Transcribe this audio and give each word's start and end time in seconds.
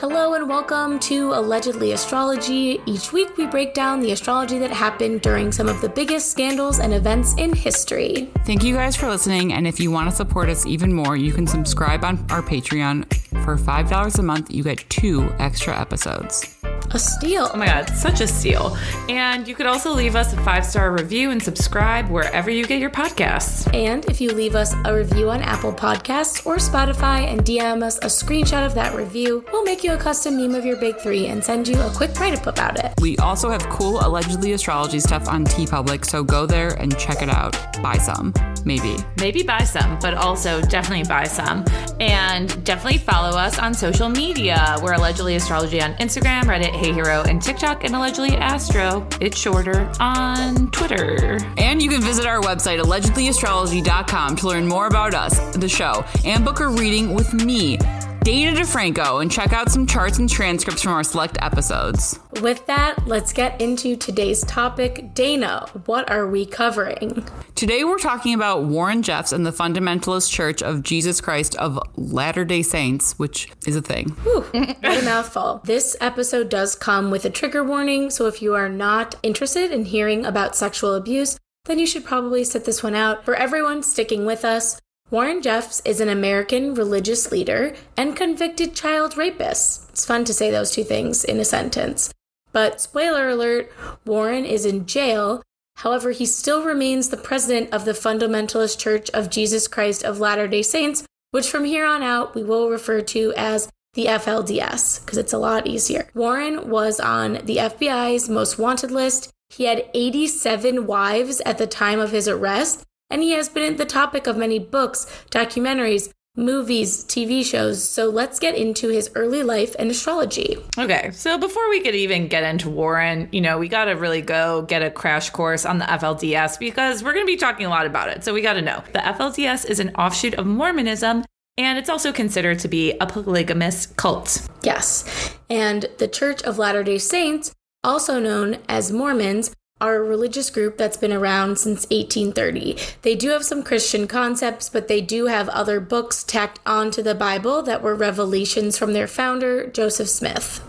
Hello 0.00 0.32
and 0.32 0.48
welcome 0.48 0.98
to 1.00 1.34
Allegedly 1.34 1.92
Astrology. 1.92 2.80
Each 2.86 3.12
week 3.12 3.36
we 3.36 3.46
break 3.46 3.74
down 3.74 4.00
the 4.00 4.12
astrology 4.12 4.58
that 4.58 4.70
happened 4.70 5.20
during 5.20 5.52
some 5.52 5.68
of 5.68 5.82
the 5.82 5.90
biggest 5.90 6.30
scandals 6.30 6.78
and 6.78 6.94
events 6.94 7.34
in 7.34 7.52
history. 7.54 8.30
Thank 8.46 8.64
you 8.64 8.74
guys 8.74 8.96
for 8.96 9.10
listening. 9.10 9.52
And 9.52 9.66
if 9.66 9.78
you 9.78 9.90
want 9.90 10.08
to 10.08 10.16
support 10.16 10.48
us 10.48 10.64
even 10.64 10.90
more, 10.90 11.18
you 11.18 11.34
can 11.34 11.46
subscribe 11.46 12.02
on 12.02 12.16
our 12.30 12.40
Patreon. 12.40 13.12
For 13.44 13.58
$5 13.58 14.18
a 14.18 14.22
month, 14.22 14.50
you 14.50 14.62
get 14.62 14.88
two 14.88 15.30
extra 15.38 15.78
episodes. 15.78 16.59
A 16.92 16.98
steal. 16.98 17.50
Oh 17.52 17.56
my 17.56 17.66
god, 17.66 17.88
such 17.90 18.20
a 18.20 18.26
steal. 18.26 18.76
And 19.08 19.46
you 19.46 19.54
could 19.54 19.66
also 19.66 19.92
leave 19.92 20.16
us 20.16 20.32
a 20.32 20.36
five 20.38 20.66
star 20.66 20.92
review 20.92 21.30
and 21.30 21.42
subscribe 21.42 22.08
wherever 22.08 22.50
you 22.50 22.66
get 22.66 22.80
your 22.80 22.90
podcasts. 22.90 23.72
And 23.74 24.04
if 24.06 24.20
you 24.20 24.32
leave 24.32 24.54
us 24.56 24.74
a 24.84 24.94
review 24.94 25.30
on 25.30 25.40
Apple 25.42 25.72
Podcasts 25.72 26.44
or 26.44 26.56
Spotify 26.56 27.26
and 27.26 27.42
DM 27.44 27.82
us 27.82 27.98
a 27.98 28.06
screenshot 28.06 28.66
of 28.66 28.74
that 28.74 28.94
review, 28.94 29.44
we'll 29.52 29.64
make 29.64 29.84
you 29.84 29.92
a 29.92 29.96
custom 29.96 30.36
meme 30.36 30.54
of 30.54 30.64
your 30.64 30.76
big 30.76 30.96
three 30.98 31.26
and 31.26 31.42
send 31.42 31.68
you 31.68 31.80
a 31.80 31.90
quick 31.90 32.18
write 32.18 32.36
up 32.36 32.46
about 32.46 32.84
it. 32.84 32.92
We 33.00 33.16
also 33.18 33.50
have 33.50 33.62
cool 33.68 34.00
allegedly 34.00 34.52
astrology 34.52 35.00
stuff 35.00 35.28
on 35.28 35.44
TeePublic, 35.44 36.04
so 36.04 36.24
go 36.24 36.46
there 36.46 36.70
and 36.80 36.96
check 36.98 37.22
it 37.22 37.28
out. 37.28 37.56
Buy 37.82 37.98
some, 37.98 38.32
maybe. 38.64 38.96
Maybe 39.18 39.42
buy 39.42 39.64
some, 39.64 39.98
but 40.00 40.14
also 40.14 40.60
definitely 40.62 41.08
buy 41.08 41.24
some. 41.24 41.64
And 42.00 42.48
definitely 42.64 42.98
follow 42.98 43.36
us 43.36 43.58
on 43.58 43.74
social 43.74 44.08
media. 44.08 44.76
We're 44.82 44.94
allegedly 44.94 45.36
astrology 45.36 45.80
on 45.82 45.94
Instagram, 45.94 46.44
Reddit, 46.44 46.74
Hey 46.74 46.92
Hero, 46.92 47.22
and 47.22 47.40
TikTok, 47.42 47.84
and 47.84 47.94
allegedly 47.94 48.36
Astro. 48.36 49.06
It's 49.20 49.38
shorter 49.38 49.90
on 50.00 50.70
Twitter. 50.70 51.38
And 51.58 51.82
you 51.82 51.90
can 51.90 52.00
visit 52.00 52.26
our 52.26 52.40
website, 52.40 52.80
allegedlyastrology.com, 52.80 54.36
to 54.36 54.48
learn 54.48 54.66
more 54.66 54.86
about 54.86 55.14
us, 55.14 55.38
the 55.56 55.68
show, 55.68 56.04
and 56.24 56.44
book 56.44 56.60
a 56.60 56.68
reading 56.68 57.14
with 57.14 57.32
me, 57.34 57.78
Dana 58.22 58.58
DeFranco, 58.60 59.22
and 59.22 59.32
check 59.32 59.54
out 59.54 59.70
some 59.70 59.86
charts 59.86 60.18
and 60.18 60.28
transcripts 60.28 60.82
from 60.82 60.92
our 60.92 61.02
select 61.02 61.38
episodes. 61.40 62.18
With 62.42 62.64
that, 62.66 63.06
let's 63.06 63.32
get 63.32 63.58
into 63.60 63.96
today's 63.96 64.42
topic. 64.44 65.14
Dana, 65.14 65.66
what 65.86 66.10
are 66.10 66.28
we 66.28 66.44
covering? 66.44 67.26
Today 67.54 67.82
we're 67.82 67.98
talking 67.98 68.34
about 68.34 68.64
Warren 68.64 69.02
Jeffs 69.02 69.32
and 69.32 69.46
the 69.46 69.52
Fundamentalist 69.52 70.30
Church 70.30 70.62
of 70.62 70.82
Jesus 70.82 71.20
Christ 71.20 71.56
of 71.56 71.78
Latter 71.96 72.44
day 72.44 72.62
Saints, 72.62 73.18
which 73.18 73.50
is 73.66 73.74
a 73.74 73.82
thing. 73.82 74.10
Whew, 74.22 74.42
what 74.42 74.84
a 74.84 75.02
mouthful. 75.02 75.62
This 75.64 75.96
episode 76.00 76.50
does 76.50 76.74
come 76.74 77.10
with 77.10 77.24
a 77.24 77.30
trigger 77.30 77.64
warning, 77.64 78.10
so 78.10 78.26
if 78.26 78.42
you 78.42 78.54
are 78.54 78.68
not 78.68 79.14
interested 79.22 79.72
in 79.72 79.86
hearing 79.86 80.26
about 80.26 80.56
sexual 80.56 80.94
abuse, 80.94 81.38
then 81.64 81.78
you 81.78 81.86
should 81.86 82.04
probably 82.04 82.44
sit 82.44 82.64
this 82.64 82.82
one 82.82 82.94
out. 82.94 83.24
For 83.24 83.34
everyone 83.34 83.82
sticking 83.82 84.26
with 84.26 84.44
us, 84.44 84.78
Warren 85.10 85.42
Jeffs 85.42 85.82
is 85.84 86.00
an 86.00 86.08
American 86.08 86.72
religious 86.72 87.32
leader 87.32 87.74
and 87.96 88.14
convicted 88.14 88.76
child 88.76 89.16
rapist. 89.16 89.90
It's 89.90 90.06
fun 90.06 90.24
to 90.26 90.32
say 90.32 90.52
those 90.52 90.70
two 90.70 90.84
things 90.84 91.24
in 91.24 91.40
a 91.40 91.44
sentence. 91.44 92.14
But 92.52 92.80
spoiler 92.80 93.28
alert, 93.28 93.72
Warren 94.06 94.44
is 94.44 94.64
in 94.64 94.86
jail. 94.86 95.42
However, 95.78 96.12
he 96.12 96.26
still 96.26 96.62
remains 96.62 97.08
the 97.08 97.16
president 97.16 97.72
of 97.72 97.84
the 97.84 97.92
Fundamentalist 97.92 98.78
Church 98.78 99.10
of 99.10 99.30
Jesus 99.30 99.66
Christ 99.66 100.04
of 100.04 100.20
Latter 100.20 100.46
day 100.46 100.62
Saints, 100.62 101.02
which 101.32 101.50
from 101.50 101.64
here 101.64 101.86
on 101.86 102.04
out 102.04 102.36
we 102.36 102.44
will 102.44 102.70
refer 102.70 103.00
to 103.00 103.34
as 103.36 103.68
the 103.94 104.06
FLDS 104.06 105.04
because 105.04 105.18
it's 105.18 105.32
a 105.32 105.38
lot 105.38 105.66
easier. 105.66 106.08
Warren 106.14 106.70
was 106.70 107.00
on 107.00 107.44
the 107.46 107.56
FBI's 107.56 108.28
most 108.28 108.60
wanted 108.60 108.92
list. 108.92 109.32
He 109.48 109.64
had 109.64 109.90
87 109.92 110.86
wives 110.86 111.42
at 111.44 111.58
the 111.58 111.66
time 111.66 111.98
of 111.98 112.12
his 112.12 112.28
arrest, 112.28 112.84
and 113.10 113.22
he 113.22 113.32
has 113.32 113.48
been 113.48 113.76
the 113.76 113.84
topic 113.84 114.26
of 114.26 114.36
many 114.36 114.58
books, 114.58 115.06
documentaries, 115.30 116.12
movies, 116.36 117.04
TV 117.04 117.44
shows. 117.44 117.86
So 117.86 118.08
let's 118.08 118.38
get 118.38 118.54
into 118.54 118.88
his 118.88 119.10
early 119.14 119.42
life 119.42 119.74
and 119.78 119.90
astrology. 119.90 120.56
Okay, 120.78 121.10
so 121.12 121.36
before 121.36 121.68
we 121.68 121.80
could 121.80 121.94
even 121.94 122.28
get 122.28 122.44
into 122.44 122.70
Warren, 122.70 123.28
you 123.32 123.40
know, 123.40 123.58
we 123.58 123.68
got 123.68 123.86
to 123.86 123.92
really 123.92 124.22
go 124.22 124.62
get 124.62 124.82
a 124.82 124.90
crash 124.90 125.30
course 125.30 125.66
on 125.66 125.78
the 125.78 125.84
FLDS 125.84 126.58
because 126.58 127.02
we're 127.02 127.12
going 127.12 127.26
to 127.26 127.32
be 127.32 127.36
talking 127.36 127.66
a 127.66 127.70
lot 127.70 127.86
about 127.86 128.08
it. 128.08 128.24
So 128.24 128.32
we 128.32 128.42
got 128.42 128.54
to 128.54 128.62
know. 128.62 128.82
The 128.92 129.00
FLDS 129.00 129.68
is 129.68 129.80
an 129.80 129.90
offshoot 129.96 130.34
of 130.34 130.46
Mormonism. 130.46 131.24
And 131.58 131.78
it's 131.78 131.90
also 131.90 132.10
considered 132.10 132.58
to 132.60 132.68
be 132.68 132.92
a 133.00 133.06
polygamous 133.06 133.84
cult. 133.86 134.48
Yes. 134.62 135.36
And 135.50 135.86
the 135.98 136.08
Church 136.08 136.42
of 136.44 136.56
Latter 136.56 136.82
day 136.82 136.96
Saints, 136.96 137.52
also 137.84 138.18
known 138.18 138.58
as 138.66 138.92
Mormons, 138.92 139.52
are 139.80 139.96
a 139.96 140.02
religious 140.02 140.50
group 140.50 140.76
that's 140.76 140.96
been 140.96 141.12
around 141.12 141.58
since 141.58 141.86
1830. 141.90 142.76
They 143.02 143.14
do 143.14 143.30
have 143.30 143.44
some 143.44 143.62
Christian 143.62 144.06
concepts, 144.06 144.68
but 144.68 144.88
they 144.88 145.00
do 145.00 145.26
have 145.26 145.48
other 145.48 145.80
books 145.80 146.22
tacked 146.22 146.60
onto 146.66 147.02
the 147.02 147.14
Bible 147.14 147.62
that 147.62 147.82
were 147.82 147.94
revelations 147.94 148.76
from 148.76 148.92
their 148.92 149.06
founder, 149.06 149.66
Joseph 149.66 150.08
Smith. 150.08 150.62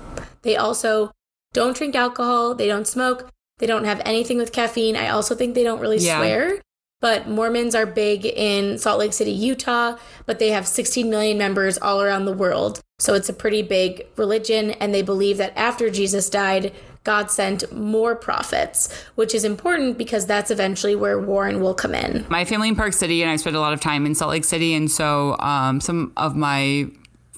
They 0.43 0.55
also 0.55 1.11
don't 1.53 1.75
drink 1.75 1.95
alcohol, 1.95 2.55
they 2.55 2.67
don't 2.67 2.87
smoke, 2.87 3.29
they 3.59 3.67
don't 3.67 3.83
have 3.85 4.01
anything 4.05 4.37
with 4.37 4.51
caffeine. 4.51 4.95
I 4.95 5.09
also 5.09 5.35
think 5.35 5.53
they 5.53 5.63
don't 5.63 5.81
really 5.81 5.97
Yeah. 5.97 6.17
swear. 6.17 6.61
But 7.01 7.27
Mormons 7.27 7.73
are 7.73 7.87
big 7.87 8.27
in 8.27 8.77
Salt 8.77 8.99
Lake 8.99 9.13
City, 9.13 9.31
Utah, 9.31 9.97
but 10.27 10.37
they 10.37 10.49
have 10.51 10.67
16 10.67 11.09
million 11.09 11.37
members 11.37 11.79
all 11.79 12.01
around 12.01 12.25
the 12.25 12.33
world. 12.33 12.79
So 12.99 13.15
it's 13.15 13.29
a 13.29 13.33
pretty 13.33 13.63
big 13.63 14.05
religion, 14.15 14.71
and 14.71 14.93
they 14.93 15.01
believe 15.01 15.37
that 15.37 15.53
after 15.55 15.89
Jesus 15.89 16.29
died, 16.29 16.71
God 17.03 17.31
sent 17.31 17.71
more 17.73 18.15
prophets, 18.15 18.93
which 19.15 19.33
is 19.33 19.43
important 19.43 19.97
because 19.97 20.25
that's 20.27 20.51
eventually 20.51 20.95
where 20.95 21.19
Warren 21.19 21.59
will 21.59 21.73
come 21.73 21.95
in. 21.95 22.25
My 22.29 22.45
family 22.45 22.69
in 22.69 22.75
Park 22.75 22.93
City, 22.93 23.23
and 23.23 23.31
I 23.31 23.37
spent 23.37 23.55
a 23.55 23.59
lot 23.59 23.73
of 23.73 23.81
time 23.81 24.05
in 24.05 24.13
Salt 24.13 24.29
Lake 24.29 24.45
City, 24.45 24.73
and 24.75 24.89
so 24.89 25.35
um, 25.39 25.81
some 25.81 26.13
of 26.15 26.35
my 26.35 26.87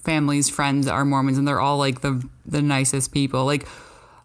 family's 0.03 0.49
friends 0.49 0.87
are 0.87 1.05
Mormons, 1.05 1.37
and 1.37 1.47
they're 1.47 1.61
all 1.61 1.77
like 1.77 2.01
the 2.01 2.21
the 2.45 2.61
nicest 2.61 3.13
people. 3.13 3.45
Like, 3.45 3.65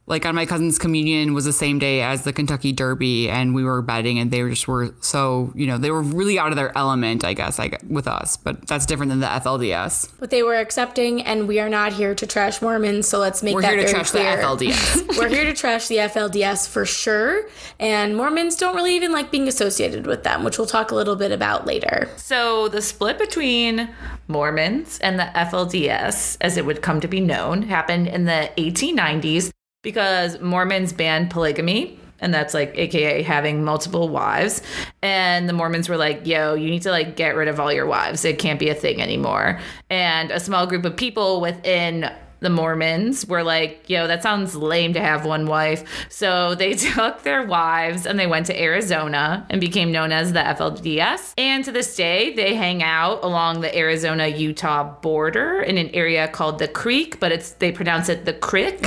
like 0.08 0.24
on 0.24 0.34
my 0.34 0.46
cousin's 0.46 0.78
communion 0.78 1.34
was 1.34 1.44
the 1.44 1.52
same 1.52 1.78
day 1.78 2.00
as 2.02 2.22
the 2.22 2.32
Kentucky 2.32 2.72
Derby, 2.72 3.28
and 3.28 3.54
we 3.54 3.62
were 3.62 3.82
betting, 3.82 4.18
and 4.18 4.30
they 4.30 4.42
were 4.42 4.50
just 4.50 4.66
were 4.66 4.94
so 5.00 5.52
you 5.54 5.66
know 5.66 5.78
they 5.78 5.90
were 5.90 6.02
really 6.02 6.38
out 6.38 6.48
of 6.48 6.56
their 6.56 6.76
element, 6.76 7.24
I 7.24 7.34
guess, 7.34 7.58
like 7.58 7.80
with 7.88 8.08
us. 8.08 8.36
But 8.36 8.66
that's 8.66 8.86
different 8.86 9.10
than 9.10 9.20
the 9.20 9.26
FLDS. 9.26 10.12
But 10.18 10.30
they 10.30 10.42
were 10.42 10.54
accepting, 10.54 11.22
and 11.22 11.46
we 11.46 11.60
are 11.60 11.68
not 11.68 11.92
here 11.92 12.14
to 12.14 12.26
trash 12.26 12.62
Mormons, 12.62 13.06
so 13.06 13.18
let's 13.18 13.42
make 13.42 13.54
We're 13.54 13.62
that 13.62 13.78
here 13.78 13.80
to 13.80 13.82
very 13.84 13.92
trash 13.92 14.10
clear. 14.10 14.36
the 14.36 14.42
FLDS. 14.42 15.08
we're 15.18 15.28
here 15.28 15.44
to 15.44 15.52
trash 15.52 15.88
the 15.88 15.96
FLDS 15.96 16.68
for 16.68 16.86
sure, 16.86 17.46
and 17.78 18.16
Mormons 18.16 18.56
don't 18.56 18.74
really 18.74 18.96
even 18.96 19.12
like 19.12 19.30
being 19.30 19.46
associated 19.46 20.06
with 20.06 20.24
them, 20.24 20.42
which 20.42 20.58
we'll 20.58 20.66
talk 20.66 20.90
a 20.90 20.94
little 20.94 21.16
bit 21.16 21.32
about 21.32 21.66
later. 21.66 22.08
So 22.16 22.68
the 22.68 22.80
split 22.80 23.18
between 23.18 23.90
Mormons 24.26 24.98
and 25.00 25.18
the 25.18 25.30
FLDS, 25.34 26.38
as 26.40 26.56
it 26.56 26.64
would 26.64 26.80
come 26.80 27.00
to 27.00 27.08
be 27.08 27.20
known, 27.20 27.62
happened 27.62 28.08
in 28.08 28.24
the 28.24 28.50
1890s 28.56 29.50
because 29.82 30.40
Mormons 30.40 30.92
banned 30.92 31.30
polygamy. 31.30 31.98
And 32.20 32.34
that's 32.34 32.52
like, 32.52 32.76
AKA 32.76 33.22
having 33.22 33.62
multiple 33.62 34.08
wives. 34.08 34.60
And 35.02 35.48
the 35.48 35.52
Mormons 35.52 35.88
were 35.88 35.96
like, 35.96 36.26
yo, 36.26 36.54
you 36.54 36.68
need 36.68 36.82
to 36.82 36.90
like 36.90 37.14
get 37.14 37.36
rid 37.36 37.46
of 37.46 37.60
all 37.60 37.72
your 37.72 37.86
wives. 37.86 38.24
It 38.24 38.40
can't 38.40 38.58
be 38.58 38.68
a 38.70 38.74
thing 38.74 39.00
anymore. 39.00 39.60
And 39.88 40.32
a 40.32 40.40
small 40.40 40.66
group 40.66 40.84
of 40.84 40.96
people 40.96 41.40
within 41.40 42.12
the 42.40 42.50
Mormons 42.50 43.26
were 43.26 43.42
like, 43.42 43.88
yo, 43.88 44.06
that 44.06 44.22
sounds 44.22 44.54
lame 44.54 44.92
to 44.94 45.00
have 45.00 45.24
one 45.24 45.46
wife. 45.46 46.06
So 46.08 46.54
they 46.54 46.74
took 46.74 47.22
their 47.22 47.44
wives 47.44 48.06
and 48.06 48.18
they 48.18 48.26
went 48.26 48.46
to 48.46 48.60
Arizona 48.60 49.46
and 49.50 49.60
became 49.60 49.92
known 49.92 50.12
as 50.12 50.32
the 50.32 50.40
FLDS. 50.40 51.34
And 51.36 51.64
to 51.64 51.72
this 51.72 51.96
day, 51.96 52.34
they 52.34 52.54
hang 52.54 52.82
out 52.82 53.24
along 53.24 53.60
the 53.60 53.76
Arizona 53.76 54.28
Utah 54.28 54.84
border 55.00 55.60
in 55.60 55.78
an 55.78 55.88
area 55.90 56.28
called 56.28 56.58
the 56.58 56.68
Creek, 56.68 57.20
but 57.20 57.32
it's 57.32 57.52
they 57.52 57.72
pronounce 57.72 58.08
it 58.08 58.24
the 58.24 58.32
Crick. 58.32 58.84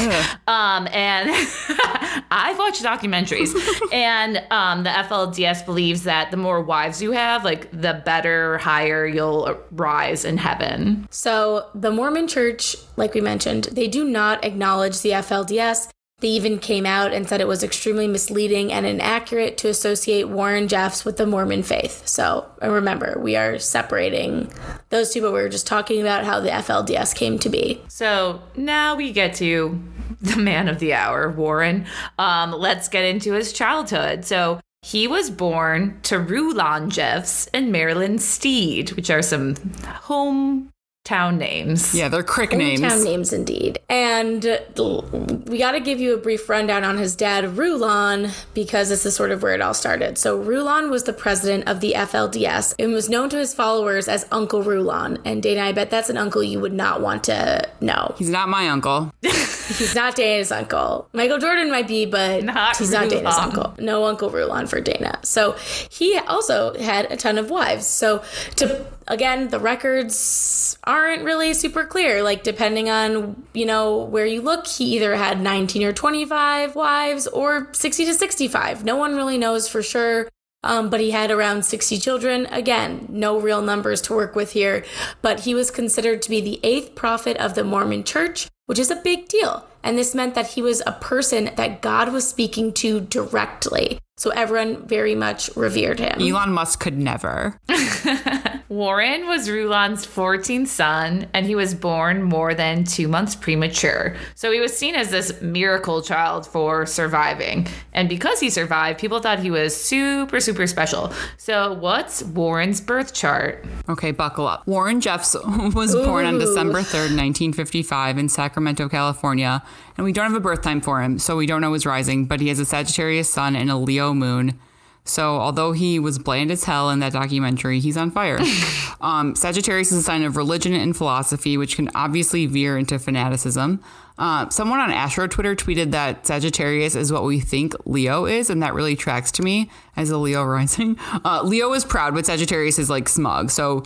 Um, 0.48 0.88
and 0.92 1.30
I've 2.32 2.58
watched 2.58 2.84
documentaries, 2.84 3.54
and 3.94 4.44
um, 4.52 4.84
the 4.84 4.90
FLDS 4.90 5.66
believes 5.66 6.04
that 6.04 6.32
the 6.32 6.38
more 6.38 6.62
wives 6.62 7.02
you 7.02 7.12
have, 7.12 7.44
like 7.44 7.70
the 7.72 8.02
better, 8.06 8.58
higher 8.58 9.06
you'll 9.06 9.58
rise 9.72 10.26
in 10.26 10.38
heaven. 10.38 11.08
So, 11.12 11.70
the 11.76 11.92
Mormon 11.92 12.28
church, 12.28 12.76
like 13.02 13.16
we 13.16 13.20
mentioned, 13.20 13.66
they 13.66 13.88
do 13.88 14.06
not 14.06 14.46
acknowledge 14.46 15.02
the 15.02 15.09
FLDS. 15.09 15.90
They 16.20 16.28
even 16.28 16.59
came 16.59 16.86
out 16.86 17.14
and 17.14 17.28
said 17.28 17.42
it 17.42 17.48
was 17.48 17.64
extremely 17.64 18.08
misleading 18.08 18.72
and 18.72 18.86
inaccurate 18.86 19.58
to 19.58 19.70
associate 19.70 20.30
Warren 20.30 20.68
Jeffs 20.68 21.03
with 21.03 21.18
the 21.18 21.26
Mormon 21.26 21.64
faith. 21.64 22.08
So, 22.08 22.48
remember, 22.62 23.18
we 23.20 23.36
are 23.36 23.58
separating 23.58 24.53
those 24.90 25.12
two, 25.12 25.22
but 25.22 25.34
we 25.34 25.42
were 25.42 25.50
just 25.50 25.66
talking 25.66 26.00
about 26.00 26.24
how 26.24 26.40
the 26.40 26.52
FLDS 26.52 27.16
came 27.16 27.40
to 27.40 27.50
be. 27.50 27.82
So 27.88 28.40
now 28.56 28.96
we 28.96 29.12
get 29.12 29.34
to 29.38 29.82
the 30.22 30.38
man 30.38 30.68
of 30.68 30.78
the 30.78 30.94
hour, 30.94 31.32
Warren. 31.32 31.88
Um, 32.20 32.52
let's 32.52 32.88
get 32.88 33.04
into 33.04 33.34
his 33.34 33.52
childhood. 33.52 34.26
So 34.26 34.59
he 34.84 35.08
was 35.08 35.32
born 35.32 36.00
to 36.04 36.20
Rulon 36.20 36.92
Jeffs 36.92 37.47
and 37.47 37.72
Marilyn 37.72 38.20
Steed, 38.20 38.92
which 38.92 39.09
are 39.09 39.24
some 39.24 39.56
hometown 39.56 40.68
town 41.11 41.37
names. 41.37 41.93
Yeah, 41.93 42.08
they're 42.08 42.23
crick 42.23 42.53
names. 42.53 42.79
Town 42.79 43.03
names, 43.03 43.34
indeed. 43.34 43.79
And 43.90 44.46
uh, 44.46 45.02
we 45.46 45.58
got 45.58 45.73
to 45.73 45.81
give 45.81 45.99
you 45.99 46.13
a 46.13 46.17
brief 46.17 46.47
rundown 46.47 46.85
on 46.85 46.97
his 46.97 47.17
dad, 47.17 47.58
Rulon, 47.58 48.29
because 48.53 48.87
this 48.87 49.05
is 49.05 49.13
sort 49.13 49.31
of 49.31 49.43
where 49.43 49.53
it 49.53 49.59
all 49.59 49.73
started. 49.73 50.17
So, 50.17 50.37
Rulon 50.37 50.90
was 50.90 51.03
the 51.03 51.11
president 51.11 51.67
of 51.67 51.81
the 51.81 51.96
FLDS 51.97 52.75
and 52.79 52.93
was 52.93 53.09
known 53.09 53.29
to 53.29 53.37
his 53.37 53.53
followers 53.53 54.08
as 54.08 54.25
Uncle 54.31 54.63
Rulon. 54.63 55.19
And 55.25 55.43
Dana, 55.43 55.63
I 55.63 55.73
bet 55.73 55.90
that's 55.90 56.09
an 56.09 56.16
uncle 56.17 56.41
you 56.41 56.61
would 56.61 56.73
not 56.73 57.02
want 57.02 57.25
to 57.25 57.67
know. 57.81 58.16
He's 58.17 58.29
not 58.29 58.47
my 58.47 58.69
uncle. 58.69 59.13
he's 59.78 59.96
not 59.96 60.16
Dana's 60.16 60.52
uncle. 60.52 61.08
Michael 61.13 61.37
Jordan 61.40 61.69
might 61.69 61.87
be, 61.87 62.05
but 62.05 62.43
Not 62.43 62.78
he's 62.78 62.91
not 62.91 63.09
Dana's 63.09 63.37
uncle. 63.37 63.73
No 63.79 64.05
Uncle 64.05 64.29
Rulon 64.29 64.67
for 64.67 64.81
Dana. 64.81 65.19
So 65.23 65.53
he 65.90 66.17
also 66.19 66.73
had 66.79 67.11
a 67.11 67.17
ton 67.17 67.37
of 67.37 67.49
wives. 67.49 67.85
So 67.85 68.23
to 68.58 68.85
again, 69.11 69.49
the 69.49 69.59
records 69.59 70.78
aren't 70.85 71.23
really 71.23 71.53
super 71.53 71.85
clear. 71.85 72.23
Like 72.23 72.43
depending 72.43 72.90
on 72.90 73.43
you 73.53 73.66
know 73.66 74.05
where 74.05 74.25
you 74.25 74.41
look, 74.41 74.66
he 74.66 74.96
either 74.96 75.16
had 75.16 75.40
19 75.40 75.84
or 75.84 75.93
25 75.93 76.75
wives 76.75 77.28
or 77.28 77.67
60 77.73 78.05
to 78.05 78.13
65. 78.13 78.84
No 78.84 78.96
one 78.96 79.16
really 79.16 79.37
knows 79.37 79.67
for 79.67 79.84
sure. 79.84 80.29
Um, 80.63 80.90
but 80.90 80.99
he 80.99 81.11
had 81.11 81.31
around 81.31 81.66
60 81.66 81.97
children. 81.97 82.46
Again, 82.47 83.08
no 83.09 83.40
real 83.40 83.61
numbers 83.61 83.99
to 84.02 84.13
work 84.13 84.35
with 84.35 84.52
here. 84.52 84.85
But 85.22 85.41
he 85.41 85.55
was 85.55 85.72
considered 85.72 86.22
to 86.22 86.29
be 86.29 86.40
the 86.40 86.59
eighth 86.63 86.93
prophet 86.96 87.35
of 87.37 87.55
the 87.55 87.63
Mormon 87.63 88.03
church, 88.03 88.47
which 88.67 88.78
is 88.78 88.91
a 88.91 88.96
big 88.96 89.28
deal. 89.28 89.66
And 89.84 89.97
this 89.97 90.13
meant 90.13 90.35
that 90.35 90.49
he 90.49 90.61
was 90.61 90.84
a 90.85 90.91
person 90.91 91.49
that 91.55 91.81
God 91.81 92.13
was 92.13 92.29
speaking 92.29 92.73
to 92.73 93.02
directly. 93.02 93.99
So 94.22 94.29
everyone 94.29 94.85
very 94.85 95.16
much 95.16 95.50
revered 95.56 95.97
him. 95.97 96.22
Elon 96.22 96.53
Musk 96.53 96.79
could 96.79 96.96
never. 96.96 97.59
Warren 98.70 99.26
was 99.26 99.50
Rulon's 99.50 100.06
14th 100.06 100.68
son, 100.68 101.28
and 101.34 101.47
he 101.47 101.56
was 101.56 101.73
born 101.73 102.22
more 102.22 102.53
than 102.53 102.84
two 102.84 103.08
months 103.08 103.35
premature. 103.35 104.16
So 104.35 104.52
he 104.52 104.59
was 104.59 104.78
seen 104.78 104.94
as 104.94 105.09
this 105.09 105.41
miracle 105.41 106.03
child 106.03 106.46
for 106.46 106.85
surviving. 106.85 107.68
And 107.94 108.08
because 108.08 108.40
he 108.40 108.52
survived, 108.52 109.00
people 109.00 109.22
thought 109.22 109.40
he 109.40 109.50
was 109.50 109.76
super, 109.76 110.40
super 110.40 110.68
special. 110.68 111.12
So, 111.38 111.73
what's 111.73 112.22
Warren's 112.22 112.79
birth 112.79 113.16
chart? 113.16 113.66
Okay, 113.90 114.12
buckle 114.12 114.47
up. 114.47 114.68
Warren 114.68 115.02
Jeffs 115.02 115.35
was 115.73 115.96
born 115.96 116.26
on 116.26 116.38
December 116.38 116.82
3rd, 116.82 117.18
1955, 117.18 118.20
in 118.20 118.29
Sacramento, 118.29 118.88
California. 118.88 119.64
And 119.97 120.05
we 120.05 120.14
don't 120.14 120.26
have 120.26 120.35
a 120.35 120.40
birth 120.40 120.61
time 120.61 120.82
for 120.82 121.02
him, 121.02 121.20
so 121.20 121.38
we 121.38 121.46
don't 121.46 121.61
know 121.61 121.73
his 121.73 121.85
rising, 121.85 122.26
but 122.26 122.40
he 122.40 122.49
has 122.49 122.59
a 122.59 122.66
Sagittarius 122.66 123.32
sun 123.32 123.55
and 123.55 123.70
a 123.70 123.76
Leo 123.76 124.14
moon. 124.14 124.59
So, 125.03 125.38
although 125.38 125.72
he 125.72 125.97
was 125.97 126.20
bland 126.20 126.52
as 126.52 126.64
hell 126.64 126.91
in 126.91 126.99
that 126.99 127.14
documentary, 127.14 127.79
he's 127.79 127.97
on 127.97 128.11
fire. 128.11 128.40
um, 129.02 129.35
Sagittarius 129.35 129.91
is 129.91 129.99
a 129.99 130.03
sign 130.03 130.22
of 130.23 130.38
religion 130.38 130.73
and 130.73 130.96
philosophy, 130.96 131.58
which 131.58 131.76
can 131.76 131.90
obviously 131.96 132.46
veer 132.46 132.78
into 132.78 132.99
fanaticism. 132.99 133.84
Uh, 134.20 134.47
someone 134.49 134.79
on 134.79 134.91
Astro 134.91 135.26
Twitter 135.28 135.55
tweeted 135.55 135.90
that 135.91 136.28
Sagittarius 136.28 136.96
is 136.96 137.11
what 137.11 137.23
we 137.23 137.40
think 137.40 137.73
Leo 137.85 138.28
is, 138.28 138.52
and 138.52 138.61
that 138.61 138.76
really 138.76 138.96
tracks 138.96 139.32
to 139.34 139.41
me 139.41 139.72
as 139.97 140.11
a 140.11 140.17
Leo 140.17 140.44
rising. 140.44 140.97
Uh, 141.23 141.41
Leo 141.44 141.73
is 141.73 141.85
proud, 141.85 142.16
but 142.16 142.26
Sagittarius 142.26 142.79
is 142.79 142.90
like 142.90 143.08
smug. 143.08 143.52
So, 143.52 143.84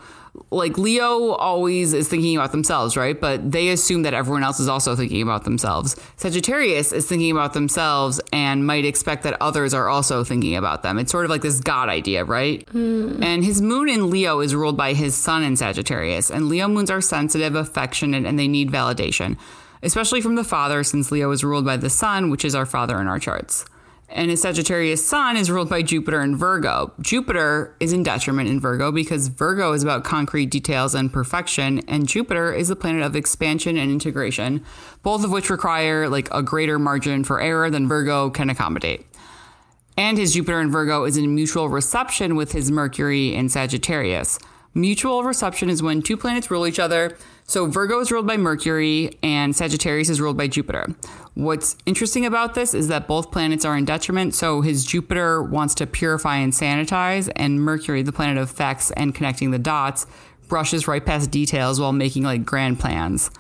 like 0.51 0.77
Leo 0.77 1.31
always 1.31 1.93
is 1.93 2.07
thinking 2.07 2.35
about 2.35 2.51
themselves, 2.51 2.95
right? 2.95 3.19
But 3.19 3.51
they 3.51 3.69
assume 3.69 4.03
that 4.03 4.13
everyone 4.13 4.43
else 4.43 4.59
is 4.59 4.67
also 4.67 4.95
thinking 4.95 5.21
about 5.21 5.43
themselves. 5.43 5.95
Sagittarius 6.17 6.91
is 6.91 7.07
thinking 7.07 7.31
about 7.31 7.53
themselves 7.53 8.21
and 8.31 8.65
might 8.65 8.85
expect 8.85 9.23
that 9.23 9.37
others 9.41 9.73
are 9.73 9.89
also 9.89 10.23
thinking 10.23 10.55
about 10.55 10.83
them. 10.83 10.97
It's 10.97 11.11
sort 11.11 11.25
of 11.25 11.31
like 11.31 11.41
this 11.41 11.59
God 11.59 11.89
idea, 11.89 12.23
right? 12.23 12.67
Hmm. 12.69 13.21
And 13.23 13.43
his 13.43 13.61
moon 13.61 13.89
in 13.89 14.09
Leo 14.09 14.39
is 14.39 14.55
ruled 14.55 14.77
by 14.77 14.93
his 14.93 15.15
sun 15.15 15.43
in 15.43 15.55
Sagittarius. 15.55 16.29
And 16.29 16.49
Leo 16.49 16.67
moons 16.67 16.89
are 16.89 17.01
sensitive, 17.01 17.55
affectionate, 17.55 18.25
and 18.25 18.37
they 18.39 18.47
need 18.47 18.71
validation, 18.71 19.37
especially 19.83 20.21
from 20.21 20.35
the 20.35 20.43
father, 20.43 20.83
since 20.83 21.11
Leo 21.11 21.31
is 21.31 21.43
ruled 21.43 21.65
by 21.65 21.77
the 21.77 21.89
sun, 21.89 22.29
which 22.29 22.45
is 22.45 22.55
our 22.55 22.65
father 22.65 22.99
in 23.01 23.07
our 23.07 23.19
charts. 23.19 23.65
And 24.07 24.29
his 24.29 24.41
Sagittarius 24.41 25.05
sun 25.05 25.35
is 25.35 25.49
ruled 25.49 25.69
by 25.69 25.81
Jupiter 25.81 26.21
and 26.21 26.37
Virgo. 26.37 26.93
Jupiter 27.01 27.75
is 27.79 27.91
in 27.91 28.03
detriment 28.03 28.49
in 28.49 28.59
Virgo 28.59 28.91
because 28.91 29.27
Virgo 29.29 29.73
is 29.73 29.83
about 29.83 30.03
concrete 30.03 30.47
details 30.47 30.93
and 30.93 31.11
perfection, 31.11 31.81
and 31.87 32.07
Jupiter 32.07 32.53
is 32.53 32.67
the 32.67 32.75
planet 32.75 33.01
of 33.01 33.15
expansion 33.15 33.77
and 33.77 33.91
integration, 33.91 34.63
both 35.01 35.23
of 35.23 35.31
which 35.31 35.49
require 35.49 36.07
like 36.07 36.29
a 36.31 36.43
greater 36.43 36.77
margin 36.77 37.23
for 37.23 37.41
error 37.41 37.69
than 37.69 37.87
Virgo 37.87 38.29
can 38.29 38.49
accommodate. 38.49 39.05
And 39.97 40.17
his 40.17 40.33
Jupiter 40.33 40.61
in 40.61 40.71
Virgo 40.71 41.05
is 41.05 41.17
in 41.17 41.33
mutual 41.33 41.69
reception 41.69 42.35
with 42.35 42.51
his 42.51 42.69
Mercury 42.69 43.33
in 43.33 43.49
Sagittarius. 43.49 44.37
Mutual 44.73 45.23
reception 45.23 45.69
is 45.69 45.81
when 45.81 46.01
two 46.01 46.17
planets 46.17 46.51
rule 46.51 46.67
each 46.67 46.79
other. 46.79 47.17
So 47.45 47.65
Virgo 47.65 48.01
is 48.01 48.11
ruled 48.11 48.27
by 48.27 48.35
Mercury 48.35 49.17
and 49.23 49.55
Sagittarius 49.55 50.09
is 50.09 50.19
ruled 50.19 50.35
by 50.35 50.49
Jupiter. 50.49 50.93
What's 51.35 51.75
interesting 51.85 52.25
about 52.25 52.55
this 52.55 52.73
is 52.73 52.87
that 52.87 53.07
both 53.07 53.29
planets 53.29 53.65
are 53.65 53.77
in 53.77 53.83
detriment. 53.83 54.33
So 54.33 54.61
his 54.61 54.85
Jupiter 54.85 55.43
wants 55.43 55.75
to 55.75 55.85
purify 55.85 56.37
and 56.37 56.53
sanitize, 56.53 57.29
and 57.35 57.61
Mercury, 57.61 58.03
the 58.03 58.13
planet 58.13 58.37
of 58.37 58.49
facts 58.49 58.91
and 58.91 59.13
connecting 59.13 59.51
the 59.51 59.59
dots, 59.59 60.07
brushes 60.47 60.87
right 60.87 61.05
past 61.05 61.31
details 61.31 61.79
while 61.79 61.91
making 61.91 62.23
like 62.23 62.45
grand 62.45 62.79
plans. 62.79 63.31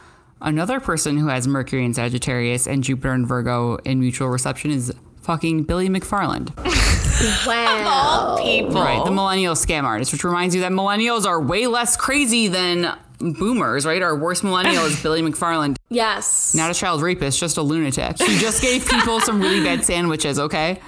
Another 0.41 0.81
person 0.81 1.17
who 1.17 1.27
has 1.27 1.47
Mercury 1.47 1.85
in 1.85 1.93
Sagittarius 1.93 2.67
and 2.67 2.83
Jupiter 2.83 3.13
in 3.13 3.25
Virgo 3.25 3.77
in 3.77 4.01
mutual 4.01 4.27
reception 4.27 4.71
is 4.71 4.93
fucking 5.21 5.63
Billy 5.63 5.89
McFarland. 5.89 6.53
Wow. 7.47 8.37
People. 8.41 8.73
Right, 8.81 9.01
the 9.05 9.09
millennial 9.09 9.55
scam 9.55 9.83
artist, 9.83 10.11
which 10.11 10.25
reminds 10.25 10.53
you 10.53 10.59
that 10.61 10.73
millennials 10.73 11.25
are 11.25 11.41
way 11.41 11.65
less 11.65 11.95
crazy 11.95 12.49
than 12.49 12.93
boomers, 13.19 13.85
right? 13.85 14.01
Our 14.01 14.15
worst 14.15 14.43
millennial 14.43 14.85
is 14.85 15.01
Billy 15.01 15.21
McFarland. 15.27 15.77
Yes. 15.89 16.53
Not 16.55 16.71
a 16.71 16.73
child 16.73 17.01
rapist, 17.01 17.39
just 17.39 17.57
a 17.57 17.61
lunatic. 17.61 18.17
She 18.17 18.37
just 18.37 18.61
gave 18.61 18.87
people 18.87 19.19
some 19.19 19.39
really 19.41 19.63
bad 19.63 19.83
sandwiches, 19.83 20.39
okay? 20.39 20.79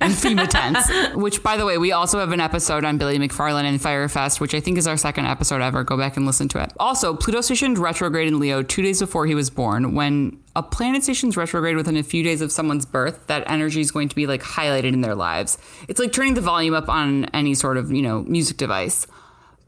And 0.00 0.12
FEMA 0.12 0.48
tents. 0.48 0.90
Which, 1.14 1.44
by 1.44 1.56
the 1.56 1.64
way, 1.64 1.78
we 1.78 1.92
also 1.92 2.18
have 2.18 2.32
an 2.32 2.40
episode 2.40 2.84
on 2.84 2.98
Billy 2.98 3.18
McFarland 3.20 3.64
and 3.64 3.80
Fyre 3.80 4.08
Fest, 4.08 4.40
which 4.40 4.52
I 4.52 4.58
think 4.58 4.78
is 4.78 4.88
our 4.88 4.96
second 4.96 5.26
episode 5.26 5.62
ever. 5.62 5.84
Go 5.84 5.96
back 5.96 6.16
and 6.16 6.26
listen 6.26 6.48
to 6.48 6.62
it. 6.62 6.72
Also, 6.80 7.14
Pluto 7.14 7.40
stationed 7.40 7.78
retrograde 7.78 8.26
in 8.26 8.40
Leo 8.40 8.64
two 8.64 8.82
days 8.82 8.98
before 8.98 9.26
he 9.26 9.36
was 9.36 9.48
born. 9.48 9.94
When 9.94 10.40
a 10.56 10.62
planet 10.64 11.04
stations 11.04 11.36
retrograde 11.36 11.76
within 11.76 11.96
a 11.96 12.02
few 12.02 12.24
days 12.24 12.40
of 12.40 12.50
someone's 12.50 12.84
birth, 12.84 13.28
that 13.28 13.44
energy 13.48 13.80
is 13.80 13.92
going 13.92 14.08
to 14.08 14.16
be 14.16 14.26
like 14.26 14.42
highlighted 14.42 14.92
in 14.92 15.02
their 15.02 15.14
lives. 15.14 15.56
It's 15.86 16.00
like 16.00 16.12
turning 16.12 16.34
the 16.34 16.40
volume 16.40 16.74
up 16.74 16.88
on 16.88 17.26
any 17.26 17.54
sort 17.54 17.76
of, 17.76 17.92
you 17.92 18.02
know, 18.02 18.22
music 18.22 18.56
device. 18.56 19.06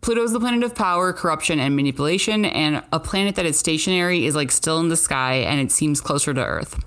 Pluto 0.00 0.22
is 0.22 0.32
the 0.32 0.40
planet 0.40 0.62
of 0.62 0.74
power, 0.74 1.12
corruption, 1.12 1.58
and 1.58 1.74
manipulation, 1.74 2.44
and 2.44 2.82
a 2.92 3.00
planet 3.00 3.34
that 3.34 3.46
is 3.46 3.58
stationary 3.58 4.26
is 4.26 4.34
like 4.34 4.50
still 4.50 4.78
in 4.80 4.88
the 4.88 4.96
sky 4.96 5.34
and 5.34 5.60
it 5.60 5.72
seems 5.72 6.00
closer 6.00 6.32
to 6.32 6.44
Earth. 6.44 6.82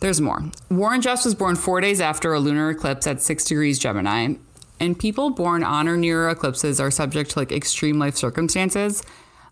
There's 0.00 0.20
more. 0.20 0.42
Warren 0.70 1.00
Jeffs 1.00 1.24
was 1.24 1.34
born 1.34 1.56
four 1.56 1.80
days 1.80 2.00
after 2.00 2.34
a 2.34 2.40
lunar 2.40 2.70
eclipse 2.70 3.06
at 3.06 3.22
six 3.22 3.44
degrees 3.44 3.78
Gemini, 3.78 4.34
and 4.80 4.98
people 4.98 5.30
born 5.30 5.62
on 5.62 5.88
or 5.88 5.96
near 5.96 6.28
eclipses 6.28 6.80
are 6.80 6.90
subject 6.90 7.30
to 7.30 7.38
like 7.38 7.52
extreme 7.52 7.98
life 7.98 8.16
circumstances. 8.16 9.02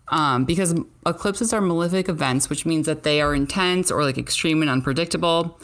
Um, 0.09 0.43
because 0.43 0.75
eclipses 1.05 1.53
are 1.53 1.61
malefic 1.61 2.09
events, 2.09 2.49
which 2.49 2.65
means 2.65 2.85
that 2.87 3.03
they 3.03 3.21
are 3.21 3.33
intense 3.33 3.89
or 3.89 4.03
like 4.03 4.17
extreme 4.17 4.61
and 4.61 4.69
unpredictable. 4.69 5.59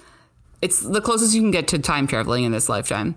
It's 0.61 0.79
the 0.79 1.01
closest 1.01 1.35
you 1.35 1.41
can 1.41 1.51
get 1.51 1.67
to 1.67 1.79
time 1.79 2.07
traveling 2.07 2.45
in 2.45 2.51
this 2.51 2.69
lifetime. 2.69 3.15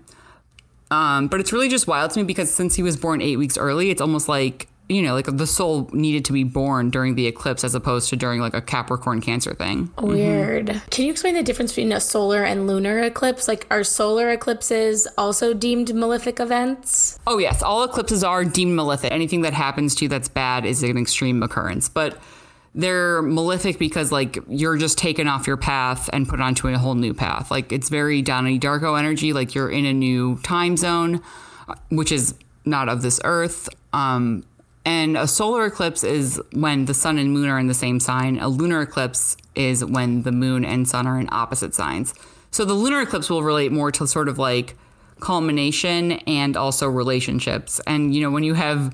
Um, 0.93 1.27
but 1.27 1.39
it's 1.39 1.51
really 1.51 1.69
just 1.69 1.87
wild 1.87 2.11
to 2.11 2.19
me 2.19 2.23
because 2.23 2.53
since 2.53 2.75
he 2.75 2.83
was 2.83 2.97
born 2.97 3.21
eight 3.21 3.37
weeks 3.37 3.57
early, 3.57 3.89
it's 3.89 4.01
almost 4.01 4.29
like 4.29 4.67
you 4.89 5.01
know, 5.01 5.13
like 5.13 5.25
the 5.25 5.47
soul 5.47 5.89
needed 5.93 6.25
to 6.25 6.33
be 6.33 6.43
born 6.43 6.89
during 6.89 7.15
the 7.15 7.25
eclipse 7.25 7.63
as 7.63 7.73
opposed 7.73 8.09
to 8.09 8.15
during 8.15 8.41
like 8.41 8.53
a 8.53 8.61
Capricorn 8.61 9.21
Cancer 9.21 9.53
thing. 9.53 9.89
Weird. 9.97 10.81
Can 10.91 11.05
you 11.05 11.11
explain 11.11 11.35
the 11.35 11.43
difference 11.43 11.71
between 11.71 11.93
a 11.93 12.01
solar 12.01 12.43
and 12.43 12.67
lunar 12.67 12.99
eclipse? 12.99 13.47
Like, 13.47 13.65
are 13.71 13.83
solar 13.83 14.29
eclipses 14.29 15.07
also 15.17 15.53
deemed 15.53 15.93
malefic 15.95 16.39
events? 16.39 17.17
Oh 17.25 17.37
yes, 17.37 17.63
all 17.63 17.83
eclipses 17.83 18.23
are 18.23 18.43
deemed 18.43 18.75
malefic. 18.75 19.11
Anything 19.11 19.41
that 19.41 19.53
happens 19.53 19.95
to 19.95 20.05
you 20.05 20.09
that's 20.09 20.27
bad 20.27 20.65
is 20.65 20.83
an 20.83 20.97
extreme 20.97 21.41
occurrence, 21.41 21.87
but 21.87 22.17
they're 22.75 23.21
malefic 23.21 23.77
because 23.77 24.11
like 24.11 24.39
you're 24.47 24.77
just 24.77 24.97
taken 24.97 25.27
off 25.27 25.45
your 25.45 25.57
path 25.57 26.09
and 26.11 26.27
put 26.27 26.41
onto 26.41 26.67
a 26.67 26.77
whole 26.77 26.95
new 26.95 27.13
path. 27.13 27.51
Like 27.51 27.71
it's 27.71 27.89
very 27.89 28.21
Donnie 28.21 28.59
Darko 28.59 28.97
energy. 28.97 29.33
Like 29.33 29.53
you're 29.53 29.69
in 29.69 29.85
a 29.85 29.93
new 29.93 30.37
time 30.39 30.75
zone, 30.77 31.21
which 31.89 32.11
is 32.11 32.35
not 32.65 32.89
of 32.89 33.01
this 33.01 33.19
earth. 33.23 33.69
Um, 33.93 34.43
and 34.85 35.15
a 35.15 35.27
solar 35.27 35.65
eclipse 35.65 36.03
is 36.03 36.41
when 36.51 36.85
the 36.85 36.93
sun 36.93 37.17
and 37.17 37.31
moon 37.31 37.47
are 37.47 37.59
in 37.59 37.67
the 37.67 37.73
same 37.73 37.99
sign. 37.99 38.39
A 38.39 38.49
lunar 38.49 38.81
eclipse 38.81 39.37
is 39.55 39.85
when 39.85 40.23
the 40.23 40.31
moon 40.31 40.65
and 40.65 40.87
sun 40.87 41.07
are 41.07 41.19
in 41.19 41.29
opposite 41.31 41.73
signs. 41.73 42.13
So 42.51 42.65
the 42.65 42.73
lunar 42.73 43.01
eclipse 43.01 43.29
will 43.29 43.43
relate 43.43 43.71
more 43.71 43.91
to 43.91 44.07
sort 44.07 44.27
of 44.27 44.37
like 44.37 44.75
culmination 45.19 46.13
and 46.27 46.57
also 46.57 46.87
relationships. 46.87 47.79
And 47.87 48.13
you 48.13 48.21
know, 48.21 48.31
when 48.31 48.43
you 48.43 48.55
have 48.55 48.93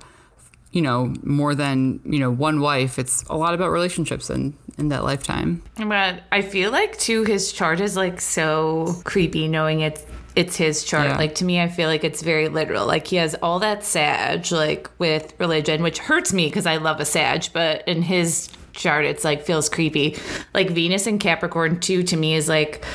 you 0.71 0.81
know 0.81 1.13
more 1.23 1.55
than 1.55 1.99
you 2.05 2.19
know 2.19 2.31
one 2.31 2.61
wife, 2.61 2.99
it's 2.99 3.23
a 3.23 3.37
lot 3.37 3.53
about 3.53 3.71
relationships 3.71 4.29
in 4.29 4.55
in 4.77 4.89
that 4.89 5.03
lifetime. 5.03 5.61
But 5.77 6.23
I 6.31 6.41
feel 6.41 6.71
like 6.71 6.97
too 6.97 7.23
his 7.23 7.51
chart 7.51 7.79
is 7.79 7.95
like 7.95 8.21
so 8.21 9.01
creepy 9.03 9.47
knowing 9.47 9.81
it's 9.81 10.05
it's 10.35 10.55
his 10.55 10.83
chart. 10.83 11.07
Yeah. 11.07 11.17
Like 11.17 11.35
to 11.35 11.45
me, 11.45 11.59
I 11.59 11.67
feel 11.67 11.89
like 11.89 12.03
it's 12.03 12.21
very 12.21 12.47
literal. 12.47 12.85
Like 12.85 13.07
he 13.07 13.17
has 13.17 13.35
all 13.35 13.59
that 13.59 13.83
Sag, 13.83 14.51
like 14.51 14.89
with 14.99 15.33
religion, 15.39 15.83
which 15.83 15.99
hurts 15.99 16.33
me 16.33 16.47
because 16.47 16.65
I 16.65 16.77
love 16.77 16.99
a 16.99 17.05
Sag, 17.05 17.47
but 17.51 17.87
in 17.87 18.01
his 18.01 18.49
chart, 18.73 19.05
it's 19.05 19.23
like 19.23 19.43
feels 19.43 19.69
creepy. 19.69 20.17
Like 20.53 20.69
Venus 20.69 21.07
and 21.07 21.19
Capricorn 21.19 21.79
too, 21.79 22.03
to 22.03 22.15
me 22.15 22.35
is 22.35 22.47
like 22.47 22.85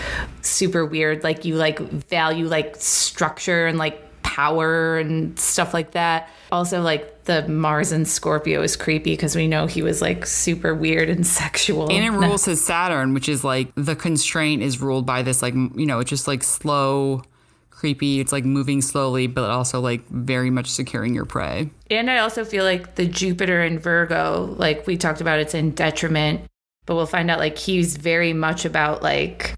super 0.43 0.87
weird. 0.87 1.23
Like 1.23 1.45
you 1.45 1.57
like 1.57 1.79
value 1.81 2.47
like 2.47 2.77
structure 2.77 3.67
and 3.67 3.79
like 3.79 4.04
power 4.35 4.99
and 4.99 5.39
stuff 5.39 5.73
like 5.73 5.93
that. 5.93 6.29
Also, 6.51 6.83
like 6.83 7.25
the 7.25 7.47
Mars 7.47 7.93
and 7.93 8.07
Scorpio 8.07 8.63
is 8.63 8.75
creepy 8.75 9.13
because 9.13 9.37
we 9.37 9.47
know 9.47 9.67
he 9.67 9.81
was 9.81 10.03
like 10.03 10.27
super 10.27 10.75
weird 10.75 11.09
and 11.09 11.25
sexual. 11.43 11.89
And 11.89 12.05
it 12.05 12.11
rules 12.11 12.45
his 12.45 12.65
Saturn, 12.65 13.15
which 13.15 13.29
is 13.29 13.45
like 13.45 13.73
the 13.77 13.95
constraint 13.95 14.61
is 14.61 14.81
ruled 14.81 15.07
by 15.07 15.23
this, 15.23 15.41
like, 15.41 15.55
you 15.55 15.87
know, 15.87 16.01
it's 16.01 16.11
just 16.11 16.27
like 16.27 16.43
slow, 16.43 17.23
creepy. 17.71 18.19
It's 18.19 18.33
like 18.33 18.45
moving 18.45 18.83
slowly, 18.83 19.29
but 19.29 19.49
also 19.51 19.81
like 19.81 20.05
very 20.09 20.51
much 20.51 20.69
securing 20.69 21.15
your 21.15 21.27
prey. 21.27 21.71
And 21.89 22.11
I 22.11 22.19
also 22.19 22.45
feel 22.45 22.65
like 22.65 22.97
the 22.97 23.07
Jupiter 23.07 23.63
in 23.63 23.79
Virgo, 23.79 24.57
like 24.59 24.85
we 24.89 24.97
talked 24.97 25.21
about, 25.21 25.39
it's 25.39 25.55
in 25.55 25.71
detriment, 25.71 26.41
but 26.87 26.97
we'll 26.97 27.07
find 27.07 27.31
out 27.31 27.39
like 27.39 27.57
he's 27.57 27.97
very 27.97 28.33
much 28.33 28.65
about 28.65 29.01
like, 29.01 29.55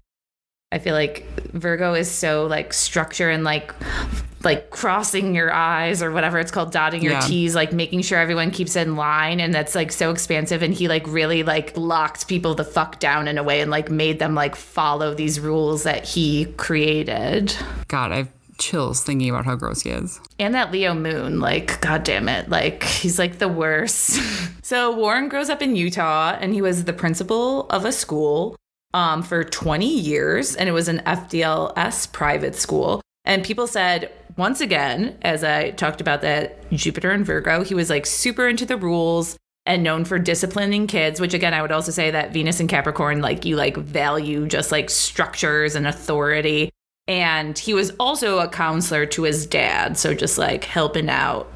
I 0.71 0.77
feel 0.77 0.93
like 0.93 1.25
Virgo 1.53 1.95
is 1.95 2.11
so 2.11 2.45
like 2.45 2.73
structure 2.73 3.31
and 3.31 3.43
like, 3.43 3.73
like 4.47 4.69
crossing 4.69 5.35
your 5.35 5.53
eyes 5.53 6.01
or 6.01 6.09
whatever 6.09 6.39
it's 6.39 6.51
called, 6.51 6.71
dotting 6.71 7.03
your 7.03 7.13
Yeah. 7.13 7.19
T's, 7.19 7.53
like 7.53 7.73
making 7.73 8.01
sure 8.01 8.17
everyone 8.17 8.49
keeps 8.49 8.77
in 8.77 8.95
line. 8.95 9.41
And 9.41 9.53
that's 9.53 9.75
like 9.75 9.91
so 9.91 10.09
expansive. 10.09 10.63
And 10.63 10.73
he 10.73 10.87
like 10.87 11.05
really 11.05 11.43
like 11.43 11.75
locked 11.75 12.29
people 12.29 12.55
the 12.55 12.63
fuck 12.63 12.99
down 12.99 13.27
in 13.27 13.37
a 13.37 13.43
way 13.43 13.59
and 13.59 13.69
like 13.69 13.91
made 13.91 14.19
them 14.19 14.35
like 14.35 14.55
follow 14.55 15.13
these 15.13 15.37
rules 15.37 15.83
that 15.83 16.05
he 16.05 16.45
created. 16.55 17.53
God, 17.89 18.13
I 18.13 18.17
have 18.17 18.29
chills 18.57 19.03
thinking 19.03 19.29
about 19.29 19.43
how 19.43 19.55
gross 19.55 19.81
he 19.81 19.89
is. 19.89 20.19
And 20.39 20.55
that 20.55 20.71
Leo 20.71 20.93
moon, 20.93 21.41
like, 21.41 21.81
god 21.81 22.05
damn 22.05 22.29
it. 22.29 22.47
Like, 22.49 22.83
he's 22.83 23.19
like 23.19 23.39
the 23.39 23.49
worst. 23.49 24.17
so 24.63 24.95
Warren 24.95 25.27
grows 25.27 25.49
up 25.49 25.61
in 25.61 25.75
Utah 25.75 26.37
and 26.39 26.53
he 26.53 26.61
was 26.61 26.85
the 26.85 26.93
principal 26.93 27.67
of 27.69 27.83
a 27.83 27.91
school 27.91 28.55
um, 28.93 29.23
for 29.23 29.43
20 29.43 29.85
years. 29.85 30.55
And 30.55 30.69
it 30.69 30.71
was 30.71 30.87
an 30.87 30.99
FDLS 30.99 32.13
private 32.13 32.55
school. 32.55 33.01
And 33.25 33.43
people 33.43 33.67
said, 33.67 34.09
once 34.37 34.61
again, 34.61 35.17
as 35.23 35.43
I 35.43 35.71
talked 35.71 35.99
about 35.99 36.21
that 36.21 36.69
Jupiter 36.71 37.11
and 37.11 37.25
Virgo, 37.25 37.63
he 37.63 37.73
was 37.73 37.89
like 37.89 38.05
super 38.05 38.47
into 38.47 38.65
the 38.65 38.77
rules 38.77 39.35
and 39.65 39.83
known 39.83 40.05
for 40.05 40.17
disciplining 40.17 40.87
kids, 40.87 41.19
which 41.19 41.33
again, 41.33 41.53
I 41.53 41.61
would 41.61 41.71
also 41.71 41.91
say 41.91 42.11
that 42.11 42.31
Venus 42.31 42.59
and 42.59 42.69
Capricorn, 42.69 43.21
like, 43.21 43.43
you 43.43 43.55
like 43.57 43.75
value 43.75 44.47
just 44.47 44.71
like 44.71 44.89
structures 44.89 45.75
and 45.75 45.85
authority. 45.85 46.69
And 47.07 47.57
he 47.57 47.73
was 47.73 47.91
also 47.99 48.39
a 48.39 48.47
counselor 48.47 49.05
to 49.07 49.23
his 49.23 49.45
dad. 49.45 49.97
So 49.97 50.13
just 50.13 50.37
like 50.37 50.63
helping 50.63 51.09
out 51.09 51.51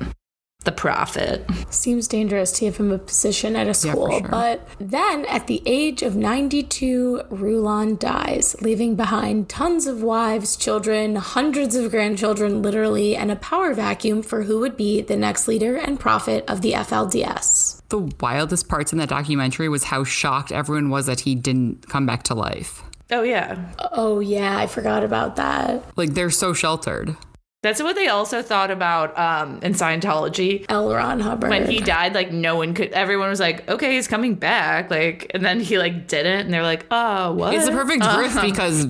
the 0.64 0.72
prophet. 0.72 1.46
Seems 1.70 2.08
dangerous 2.08 2.52
to 2.54 2.62
give 2.62 2.78
him 2.78 2.92
a 2.92 2.98
position 2.98 3.56
at 3.56 3.68
a 3.68 3.74
for 3.74 3.80
school. 3.80 4.20
sure. 4.20 4.28
But 4.28 4.68
then, 4.80 5.26
at 5.26 5.48
the 5.48 5.62
age 5.66 6.04
of 6.04 6.16
92, 6.16 7.24
Rulon 7.30 7.98
dies, 7.98 8.56
leaving 8.62 8.96
behind 8.96 9.50
tons 9.50 9.88
of 9.88 10.04
wives, 10.04 10.56
children, 10.56 11.16
hundreds 11.16 11.76
of 11.76 11.90
grandchildren, 11.92 12.62
literally, 12.62 13.16
and 13.16 13.32
a 13.32 13.36
power 13.36 13.74
vacuum 13.74 14.22
for 14.22 14.44
who 14.44 14.60
would 14.60 14.78
be 14.78 15.02
the 15.02 15.18
next 15.18 15.48
leader 15.48 15.76
and 15.78 16.00
prophet 16.00 16.44
of 16.48 16.62
the 16.62 16.74
FLDS. 16.74 17.82
The 17.90 18.12
wildest 18.20 18.68
parts 18.70 18.92
in 18.92 19.00
that 19.00 19.10
documentary 19.10 19.68
was 19.68 19.86
how 19.86 20.04
shocked 20.04 20.52
everyone 20.52 20.90
was 20.90 21.08
that 21.08 21.22
he 21.22 21.36
didn't 21.36 21.90
come 21.90 22.06
back 22.06 22.24
to 22.24 22.36
life. 22.36 22.84
Oh, 23.12 23.24
yeah. 23.24 23.72
Oh, 23.92 24.20
yeah, 24.20 24.58
I 24.58 24.68
forgot 24.68 25.04
about 25.04 25.36
that. 25.36 25.84
Like 25.98 26.14
they're 26.14 26.30
so 26.30 26.54
sheltered. 26.54 27.18
That's 27.64 27.82
what 27.82 27.96
they 27.96 28.08
also 28.08 28.42
thought 28.42 28.72
about 28.72 29.18
um, 29.20 29.60
in 29.62 29.74
Scientology. 29.74 30.66
L. 30.68 30.92
Ron 30.92 31.20
Hubbard. 31.20 31.50
When 31.52 31.70
he 31.70 31.80
died, 31.80 32.16
like 32.16 32.32
no 32.32 32.56
one 32.56 32.74
could. 32.74 32.92
Everyone 32.92 33.30
was 33.30 33.40
like, 33.40 33.70
"Okay, 33.70 33.94
he's 33.96 34.08
coming 34.08 34.34
back." 34.34 34.90
Like, 34.90 35.30
and 35.36 35.46
then 35.46 35.60
he 35.60 35.78
like 35.78 36.08
didn't, 36.08 36.46
and 36.46 36.54
they're 36.54 36.64
like, 36.64 36.88
"Oh, 36.90 37.34
what?" 37.34 37.54
It's 37.54 37.66
the 37.66 37.72
perfect 37.72 38.04
Uh, 38.04 38.18
grift 38.18 38.42
because 38.42 38.88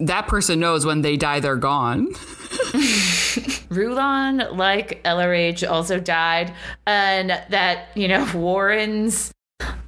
that 0.00 0.26
person 0.26 0.58
knows 0.58 0.86
when 0.86 1.02
they 1.02 1.16
die, 1.18 1.40
they're 1.40 1.56
gone. 1.56 2.08
Rulon, 3.68 4.56
like 4.56 5.02
LRH, 5.04 5.68
also 5.70 6.00
died, 6.00 6.54
and 6.86 7.30
that 7.50 7.88
you 7.94 8.08
know 8.08 8.26
Warren's 8.34 9.32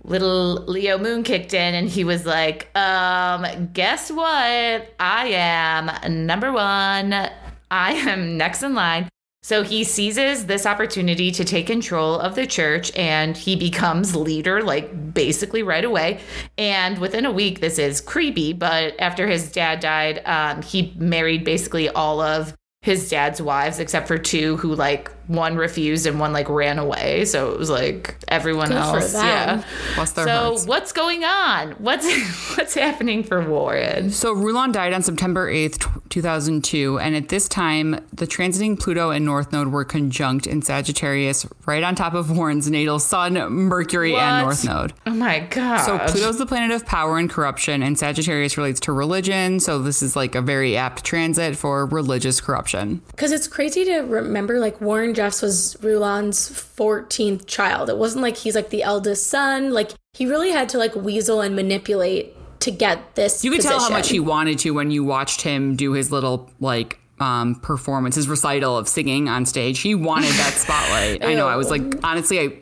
little 0.04 0.56
Leo 0.66 0.98
moon 0.98 1.22
kicked 1.22 1.54
in, 1.54 1.74
and 1.74 1.88
he 1.88 2.04
was 2.04 2.26
like, 2.26 2.68
"Um, 2.76 3.70
guess 3.72 4.10
what? 4.10 4.94
I 5.00 5.28
am 5.28 6.26
number 6.26 6.52
one. 6.52 7.30
I 7.70 7.92
am 7.92 8.36
next 8.36 8.62
in 8.62 8.74
line." 8.74 9.08
So 9.42 9.62
he 9.62 9.84
seizes 9.84 10.46
this 10.46 10.66
opportunity 10.66 11.30
to 11.30 11.44
take 11.44 11.66
control 11.66 12.18
of 12.18 12.34
the 12.34 12.46
church 12.46 12.94
and 12.94 13.34
he 13.34 13.56
becomes 13.56 14.14
leader, 14.14 14.62
like 14.62 15.14
basically 15.14 15.62
right 15.62 15.84
away. 15.84 16.20
And 16.58 16.98
within 16.98 17.24
a 17.24 17.32
week, 17.32 17.60
this 17.60 17.78
is 17.78 18.02
creepy, 18.02 18.52
but 18.52 18.94
after 19.00 19.26
his 19.26 19.50
dad 19.50 19.80
died, 19.80 20.20
um, 20.26 20.60
he 20.60 20.94
married 20.98 21.44
basically 21.44 21.88
all 21.88 22.20
of 22.20 22.54
his 22.82 23.10
dad's 23.10 23.42
wives 23.42 23.78
except 23.78 24.08
for 24.08 24.16
two 24.16 24.56
who 24.56 24.74
like 24.74 25.10
one 25.26 25.54
refused 25.56 26.06
and 26.06 26.18
one 26.18 26.32
like 26.32 26.48
ran 26.48 26.78
away 26.78 27.24
so 27.26 27.52
it 27.52 27.58
was 27.58 27.68
like 27.68 28.16
everyone 28.28 28.68
Good 28.68 28.74
for 28.74 28.96
else 28.96 29.12
them. 29.12 29.26
yeah 29.26 29.64
Bless 29.96 30.12
their 30.12 30.24
so 30.26 30.30
hearts. 30.32 30.66
what's 30.66 30.92
going 30.92 31.22
on 31.22 31.72
what's 31.72 32.06
what's 32.56 32.72
happening 32.74 33.22
for 33.22 33.46
warren 33.46 34.10
So 34.10 34.32
Rulon 34.32 34.72
died 34.72 34.94
on 34.94 35.02
September 35.02 35.52
8th, 35.52 36.08
2002, 36.08 36.98
and 36.98 37.14
at 37.14 37.28
this 37.28 37.48
time, 37.48 38.00
the 38.12 38.26
transiting 38.26 38.80
Pluto 38.80 39.10
and 39.10 39.24
North 39.26 39.52
Node 39.52 39.68
were 39.68 39.84
conjunct 39.84 40.46
in 40.46 40.62
Sagittarius, 40.62 41.46
right 41.66 41.82
on 41.84 41.94
top 41.94 42.14
of 42.14 42.36
Warren's 42.36 42.68
natal 42.70 42.98
Sun, 42.98 43.34
Mercury, 43.52 44.16
and 44.16 44.44
North 44.46 44.64
Node. 44.64 44.94
oh 45.06 45.10
my 45.12 45.40
god 45.40 45.78
So 45.84 45.98
Pluto's 46.10 46.38
the 46.38 46.46
planet 46.46 46.70
of 46.74 46.86
power 46.86 47.18
and 47.18 47.28
corruption, 47.28 47.82
and 47.82 47.98
Sagittarius 47.98 48.56
relates 48.56 48.80
to 48.80 48.92
religion. 48.92 49.60
So 49.60 49.78
this 49.80 50.02
is 50.02 50.16
like 50.16 50.34
a 50.34 50.40
very 50.42 50.76
apt 50.78 51.04
transit 51.04 51.56
for 51.56 51.84
religious 51.86 52.40
corruption. 52.40 52.69
Because 53.10 53.32
it's 53.32 53.48
crazy 53.48 53.84
to 53.84 54.00
remember, 54.00 54.58
like, 54.58 54.80
Warren 54.80 55.14
Jeffs 55.14 55.42
was 55.42 55.76
Rulon's 55.82 56.50
14th 56.50 57.46
child. 57.46 57.88
It 57.90 57.98
wasn't 57.98 58.22
like 58.22 58.36
he's 58.36 58.54
like 58.54 58.70
the 58.70 58.82
eldest 58.82 59.28
son. 59.28 59.72
Like, 59.72 59.90
he 60.12 60.26
really 60.26 60.50
had 60.50 60.68
to 60.70 60.78
like 60.78 60.94
weasel 60.94 61.40
and 61.40 61.54
manipulate 61.54 62.34
to 62.60 62.70
get 62.70 63.14
this. 63.14 63.44
You 63.44 63.50
could 63.50 63.60
tell 63.62 63.80
how 63.80 63.90
much 63.90 64.08
he 64.08 64.20
wanted 64.20 64.58
to 64.60 64.70
when 64.70 64.90
you 64.90 65.04
watched 65.04 65.42
him 65.42 65.76
do 65.76 65.92
his 65.92 66.12
little 66.12 66.50
like 66.60 66.98
um, 67.18 67.56
performance, 67.56 68.16
his 68.16 68.28
recital 68.28 68.76
of 68.76 68.88
singing 68.88 69.28
on 69.28 69.46
stage. 69.46 69.80
He 69.80 69.94
wanted 69.94 70.32
that 70.32 70.52
spotlight. 70.56 71.24
I 71.24 71.34
know. 71.34 71.48
I 71.48 71.56
was 71.56 71.70
like, 71.70 71.82
honestly, 72.02 72.40
I 72.40 72.58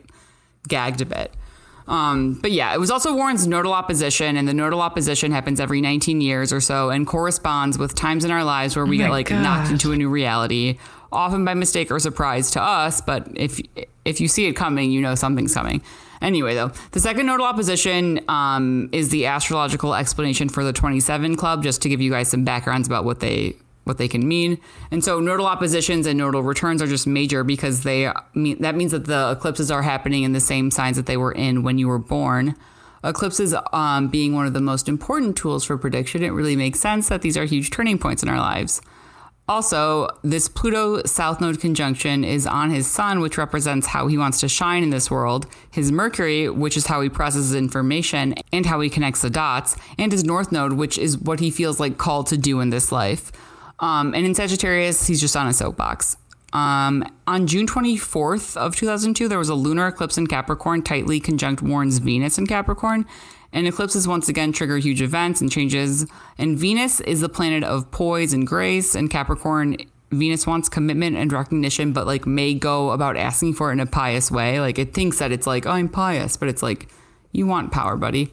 gagged 0.66 1.00
a 1.00 1.06
bit. 1.06 1.32
Um, 1.88 2.34
but 2.34 2.52
yeah, 2.52 2.74
it 2.74 2.78
was 2.78 2.90
also 2.90 3.14
Warren's 3.14 3.46
nodal 3.46 3.72
opposition, 3.72 4.36
and 4.36 4.46
the 4.46 4.54
nodal 4.54 4.82
opposition 4.82 5.32
happens 5.32 5.58
every 5.58 5.80
19 5.80 6.20
years 6.20 6.52
or 6.52 6.60
so 6.60 6.90
and 6.90 7.06
corresponds 7.06 7.78
with 7.78 7.94
times 7.94 8.24
in 8.24 8.30
our 8.30 8.44
lives 8.44 8.76
where 8.76 8.84
we 8.84 8.98
my 8.98 9.04
get 9.04 9.10
like 9.10 9.30
knocked 9.30 9.70
into 9.70 9.92
a 9.92 9.96
new 9.96 10.10
reality, 10.10 10.78
often 11.10 11.44
by 11.44 11.54
mistake 11.54 11.90
or 11.90 11.98
surprise 11.98 12.50
to 12.52 12.62
us. 12.62 13.00
But 13.00 13.28
if 13.34 13.60
if 14.04 14.20
you 14.20 14.28
see 14.28 14.46
it 14.46 14.52
coming, 14.52 14.90
you 14.90 15.00
know 15.00 15.14
something's 15.14 15.54
coming. 15.54 15.82
Anyway, 16.20 16.54
though, 16.54 16.72
the 16.90 17.00
second 17.00 17.26
nodal 17.26 17.46
opposition 17.46 18.20
um, 18.28 18.88
is 18.92 19.10
the 19.10 19.26
astrological 19.26 19.94
explanation 19.94 20.48
for 20.48 20.64
the 20.64 20.72
27 20.72 21.36
club, 21.36 21.62
just 21.62 21.80
to 21.82 21.88
give 21.88 22.00
you 22.00 22.10
guys 22.10 22.28
some 22.28 22.44
backgrounds 22.44 22.88
about 22.88 23.04
what 23.04 23.20
they 23.20 23.54
what 23.88 23.98
they 23.98 24.08
can 24.08 24.28
mean. 24.28 24.60
And 24.90 25.02
so 25.02 25.18
nodal 25.18 25.46
oppositions 25.46 26.06
and 26.06 26.18
nodal 26.18 26.42
returns 26.42 26.82
are 26.82 26.86
just 26.86 27.06
major 27.06 27.42
because 27.42 27.82
they 27.82 28.12
mean 28.34 28.60
that 28.60 28.76
means 28.76 28.92
that 28.92 29.06
the 29.06 29.32
eclipses 29.36 29.70
are 29.70 29.82
happening 29.82 30.22
in 30.22 30.32
the 30.32 30.40
same 30.40 30.70
signs 30.70 30.96
that 30.96 31.06
they 31.06 31.16
were 31.16 31.32
in 31.32 31.62
when 31.62 31.78
you 31.78 31.88
were 31.88 31.98
born. 31.98 32.54
Eclipses 33.02 33.54
um, 33.72 34.08
being 34.08 34.34
one 34.34 34.46
of 34.46 34.52
the 34.52 34.60
most 34.60 34.88
important 34.88 35.36
tools 35.36 35.64
for 35.64 35.78
prediction, 35.78 36.22
it 36.22 36.30
really 36.30 36.56
makes 36.56 36.80
sense 36.80 37.08
that 37.08 37.22
these 37.22 37.36
are 37.36 37.44
huge 37.44 37.70
turning 37.70 37.98
points 37.98 38.22
in 38.22 38.28
our 38.28 38.38
lives. 38.38 38.80
Also, 39.48 40.08
this 40.22 40.46
Pluto 40.46 41.02
South 41.04 41.40
Node 41.40 41.58
conjunction 41.58 42.22
is 42.22 42.46
on 42.46 42.68
his 42.68 42.86
Sun, 42.86 43.20
which 43.20 43.38
represents 43.38 43.86
how 43.86 44.06
he 44.06 44.18
wants 44.18 44.40
to 44.40 44.48
shine 44.48 44.82
in 44.82 44.90
this 44.90 45.10
world, 45.10 45.46
his 45.70 45.90
Mercury, 45.90 46.50
which 46.50 46.76
is 46.76 46.86
how 46.86 47.00
he 47.00 47.08
processes 47.08 47.54
information 47.54 48.34
and 48.52 48.66
how 48.66 48.78
he 48.80 48.90
connects 48.90 49.22
the 49.22 49.30
dots, 49.30 49.74
and 49.96 50.12
his 50.12 50.22
North 50.22 50.52
Node, 50.52 50.74
which 50.74 50.98
is 50.98 51.16
what 51.16 51.40
he 51.40 51.50
feels 51.50 51.80
like 51.80 51.96
called 51.96 52.26
to 52.26 52.36
do 52.36 52.60
in 52.60 52.68
this 52.68 52.92
life. 52.92 53.32
Um, 53.80 54.14
and 54.14 54.26
in 54.26 54.34
Sagittarius, 54.34 55.06
he's 55.06 55.20
just 55.20 55.36
on 55.36 55.46
a 55.46 55.52
soapbox. 55.52 56.16
Um, 56.52 57.04
on 57.26 57.46
June 57.46 57.66
24th 57.66 58.56
of 58.56 58.74
2002, 58.74 59.28
there 59.28 59.38
was 59.38 59.48
a 59.48 59.54
lunar 59.54 59.88
eclipse 59.88 60.16
in 60.16 60.26
Capricorn, 60.26 60.82
tightly 60.82 61.20
conjunct 61.20 61.62
Warren's 61.62 61.98
Venus 61.98 62.38
in 62.38 62.46
Capricorn. 62.46 63.06
And 63.52 63.66
eclipses 63.66 64.06
once 64.06 64.28
again 64.28 64.52
trigger 64.52 64.76
huge 64.76 65.00
events 65.00 65.40
and 65.40 65.50
changes. 65.50 66.06
And 66.36 66.58
Venus 66.58 67.00
is 67.00 67.20
the 67.20 67.28
planet 67.30 67.64
of 67.64 67.90
poise 67.90 68.32
and 68.34 68.46
grace. 68.46 68.94
And 68.94 69.10
Capricorn, 69.10 69.76
Venus 70.10 70.46
wants 70.46 70.68
commitment 70.68 71.16
and 71.16 71.32
recognition, 71.32 71.92
but 71.92 72.06
like 72.06 72.26
may 72.26 72.52
go 72.54 72.90
about 72.90 73.16
asking 73.16 73.54
for 73.54 73.70
it 73.70 73.74
in 73.74 73.80
a 73.80 73.86
pious 73.86 74.30
way. 74.30 74.60
Like 74.60 74.78
it 74.78 74.92
thinks 74.92 75.18
that 75.18 75.32
it's 75.32 75.46
like, 75.46 75.66
oh, 75.66 75.70
I'm 75.70 75.88
pious, 75.88 76.36
but 76.36 76.48
it's 76.48 76.62
like, 76.62 76.88
you 77.32 77.46
want 77.46 77.72
power, 77.72 77.96
buddy. 77.96 78.32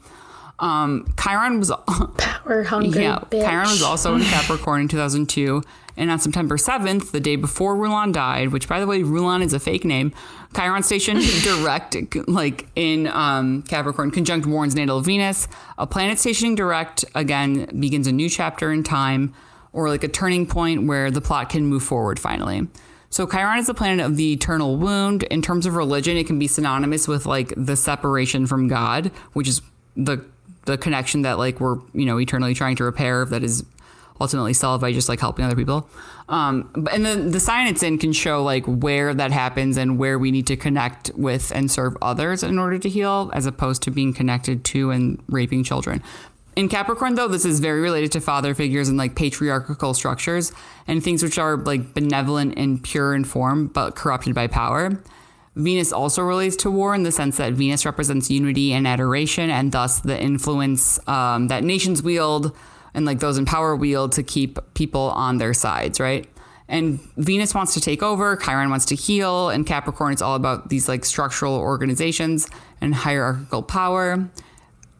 Um, 0.58 1.12
Chiron 1.22 1.58
was 1.58 1.70
Power 2.16 2.62
hungry. 2.64 3.02
yeah, 3.02 3.18
bitch. 3.30 3.44
Chiron 3.44 3.68
was 3.68 3.82
also 3.82 4.14
in 4.14 4.22
Capricorn 4.22 4.82
in 4.82 4.88
2002. 4.88 5.62
And 5.98 6.10
on 6.10 6.18
September 6.18 6.56
7th, 6.58 7.12
the 7.12 7.20
day 7.20 7.36
before 7.36 7.74
Rulon 7.74 8.12
died, 8.12 8.52
which 8.52 8.68
by 8.68 8.80
the 8.80 8.86
way, 8.86 9.02
Rulon 9.02 9.40
is 9.40 9.54
a 9.54 9.58
fake 9.60 9.84
name, 9.84 10.12
Chiron 10.54 10.82
stationed 10.82 11.22
direct, 11.42 11.96
like 12.28 12.66
in 12.76 13.06
um, 13.08 13.62
Capricorn, 13.62 14.10
conjunct 14.10 14.46
Warren's 14.46 14.74
natal 14.74 15.00
Venus. 15.00 15.48
A 15.78 15.86
planet 15.86 16.18
stationing 16.18 16.54
direct, 16.54 17.04
again, 17.14 17.66
begins 17.80 18.06
a 18.06 18.12
new 18.12 18.28
chapter 18.28 18.70
in 18.72 18.82
time 18.82 19.34
or 19.72 19.88
like 19.88 20.04
a 20.04 20.08
turning 20.08 20.46
point 20.46 20.86
where 20.86 21.10
the 21.10 21.20
plot 21.22 21.48
can 21.48 21.66
move 21.66 21.82
forward 21.82 22.18
finally. 22.18 22.66
So 23.08 23.26
Chiron 23.26 23.58
is 23.58 23.66
the 23.66 23.74
planet 23.74 24.04
of 24.04 24.16
the 24.16 24.32
eternal 24.32 24.76
wound. 24.76 25.22
In 25.24 25.40
terms 25.40 25.64
of 25.64 25.76
religion, 25.76 26.16
it 26.18 26.26
can 26.26 26.38
be 26.38 26.46
synonymous 26.48 27.08
with 27.08 27.24
like 27.24 27.54
the 27.56 27.76
separation 27.76 28.46
from 28.46 28.68
God, 28.68 29.10
which 29.32 29.48
is 29.48 29.62
the 29.96 30.22
the 30.66 30.76
connection 30.76 31.22
that 31.22 31.38
like 31.38 31.58
we're 31.58 31.78
you 31.94 32.04
know 32.04 32.20
eternally 32.20 32.54
trying 32.54 32.76
to 32.76 32.84
repair 32.84 33.24
that 33.24 33.42
is 33.42 33.64
ultimately 34.20 34.52
solved 34.52 34.80
by 34.80 34.92
just 34.92 35.08
like 35.08 35.20
helping 35.20 35.44
other 35.44 35.56
people. 35.56 35.88
Um, 36.28 36.86
and 36.90 37.04
then 37.04 37.30
the 37.30 37.40
sign 37.40 37.68
it's 37.68 37.82
in 37.82 37.98
can 37.98 38.12
show 38.12 38.42
like 38.42 38.64
where 38.66 39.14
that 39.14 39.30
happens 39.30 39.76
and 39.76 39.98
where 39.98 40.18
we 40.18 40.30
need 40.30 40.46
to 40.48 40.56
connect 40.56 41.10
with 41.14 41.52
and 41.54 41.70
serve 41.70 41.96
others 42.02 42.42
in 42.42 42.58
order 42.58 42.78
to 42.78 42.88
heal, 42.88 43.30
as 43.34 43.46
opposed 43.46 43.82
to 43.82 43.90
being 43.90 44.12
connected 44.12 44.64
to 44.66 44.90
and 44.90 45.22
raping 45.28 45.62
children. 45.62 46.02
In 46.56 46.70
Capricorn, 46.70 47.16
though, 47.16 47.28
this 47.28 47.44
is 47.44 47.60
very 47.60 47.82
related 47.82 48.12
to 48.12 48.20
father 48.20 48.54
figures 48.54 48.88
and 48.88 48.96
like 48.96 49.14
patriarchal 49.14 49.92
structures 49.92 50.52
and 50.88 51.04
things 51.04 51.22
which 51.22 51.38
are 51.38 51.58
like 51.58 51.92
benevolent 51.92 52.54
and 52.56 52.82
pure 52.82 53.14
in 53.14 53.24
form, 53.24 53.66
but 53.66 53.94
corrupted 53.94 54.34
by 54.34 54.46
power. 54.46 54.98
Venus 55.56 55.90
also 55.90 56.22
relates 56.22 56.54
to 56.56 56.70
war 56.70 56.94
in 56.94 57.02
the 57.02 57.10
sense 57.10 57.38
that 57.38 57.54
Venus 57.54 57.86
represents 57.86 58.30
unity 58.30 58.72
and 58.72 58.86
adoration, 58.86 59.50
and 59.50 59.72
thus 59.72 60.00
the 60.00 60.20
influence 60.20 61.00
um, 61.08 61.48
that 61.48 61.64
nations 61.64 62.02
wield 62.02 62.54
and 62.94 63.04
like 63.06 63.20
those 63.20 63.38
in 63.38 63.46
power 63.46 63.74
wield 63.74 64.12
to 64.12 64.22
keep 64.22 64.58
people 64.74 65.10
on 65.10 65.38
their 65.38 65.54
sides, 65.54 65.98
right? 65.98 66.28
And 66.68 67.00
Venus 67.16 67.54
wants 67.54 67.74
to 67.74 67.80
take 67.80 68.02
over, 68.02 68.36
Chiron 68.36 68.70
wants 68.70 68.86
to 68.86 68.94
heal, 68.94 69.48
and 69.48 69.66
Capricorn 69.66 70.12
it's 70.12 70.22
all 70.22 70.34
about 70.34 70.68
these 70.68 70.88
like 70.88 71.04
structural 71.04 71.54
organizations 71.54 72.48
and 72.80 72.94
hierarchical 72.94 73.62
power. 73.62 74.28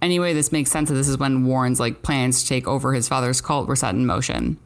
Anyway, 0.01 0.33
this 0.33 0.53
makes 0.53 0.71
sense 0.71 0.89
that 0.89 0.95
this 0.95 1.09
is 1.09 1.19
when 1.19 1.45
Warren's 1.47 1.81
like 1.81 2.03
plans 2.03 2.43
to 2.43 2.49
take 2.49 2.69
over 2.69 2.95
his 2.95 3.09
father's 3.09 3.41
cult 3.41 3.67
were 3.67 3.77
set 3.77 3.95
in 3.95 4.07
motion. 4.07 4.59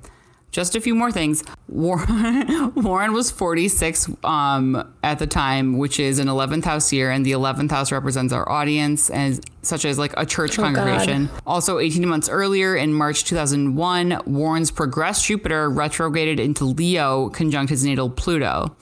Just 0.51 0.75
a 0.75 0.81
few 0.81 0.97
more 0.97 1.13
things. 1.13 1.45
Warren, 1.69 2.73
Warren 2.75 3.13
was 3.13 3.31
46 3.31 4.11
um, 4.25 4.93
at 5.05 5.21
the 5.21 5.27
time, 5.27 5.79
which 5.79 6.01
is 6.01 6.19
an 6.19 6.27
11th 6.27 6.65
house 6.65 6.93
year, 6.93 7.11
and 7.13 7.25
the 7.25 7.31
11th 7.33 7.71
house 7.71 7.93
represents 7.93 8.33
our 8.33 8.49
audience, 8.49 9.11
as 9.11 9.41
such 9.63 9.85
as 9.85 9.97
like 9.97 10.13
a 10.17 10.27
church 10.27 10.59
Oh, 10.59 10.63
God. 10.63 10.75
congregation. 10.75 11.29
Also, 11.47 11.79
18 11.79 12.07
months 12.09 12.29
earlier, 12.29 12.75
in 12.75 12.93
March 12.93 13.25
2001, 13.25 14.23
Warren's 14.27 14.73
progressed 14.73 15.25
Jupiter 15.27 15.71
retrograded 15.71 16.41
into 16.41 16.65
Leo, 16.65 17.29
conjunct 17.31 17.71
his 17.71 17.85
natal 17.85 18.11
Pluto. 18.11 18.75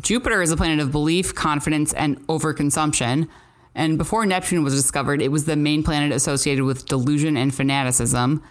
Jupiter 0.00 0.40
is 0.40 0.52
a 0.52 0.56
planet 0.56 0.78
of 0.78 0.92
belief, 0.92 1.34
confidence, 1.34 1.92
and 1.92 2.24
overconsumption. 2.28 3.28
And 3.74 3.98
before 3.98 4.24
Neptune 4.24 4.62
was 4.62 4.74
discovered, 4.74 5.20
it 5.20 5.32
was 5.32 5.46
the 5.46 5.56
main 5.56 5.82
planet 5.82 6.12
associated 6.12 6.64
with 6.64 6.86
delusion 6.86 7.36
and 7.36 7.52
fanaticism. 7.54 8.42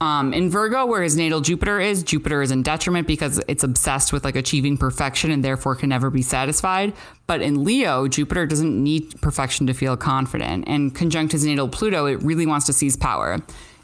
Um, 0.00 0.32
in 0.32 0.48
Virgo, 0.48 0.86
where 0.86 1.02
his 1.02 1.16
natal 1.16 1.40
Jupiter 1.40 1.80
is, 1.80 2.04
Jupiter 2.04 2.40
is 2.40 2.52
in 2.52 2.62
detriment 2.62 3.08
because 3.08 3.40
it's 3.48 3.64
obsessed 3.64 4.12
with 4.12 4.24
like 4.24 4.36
achieving 4.36 4.76
perfection 4.76 5.30
and 5.32 5.44
therefore 5.44 5.74
can 5.74 5.88
never 5.88 6.08
be 6.08 6.22
satisfied. 6.22 6.92
But 7.26 7.42
in 7.42 7.64
Leo, 7.64 8.06
Jupiter 8.06 8.46
doesn't 8.46 8.82
need 8.82 9.20
perfection 9.20 9.66
to 9.66 9.74
feel 9.74 9.96
confident. 9.96 10.68
And 10.68 10.94
conjunct 10.94 11.32
his 11.32 11.44
natal 11.44 11.68
Pluto, 11.68 12.06
it 12.06 12.22
really 12.22 12.46
wants 12.46 12.66
to 12.66 12.72
seize 12.72 12.96
power. 12.96 13.38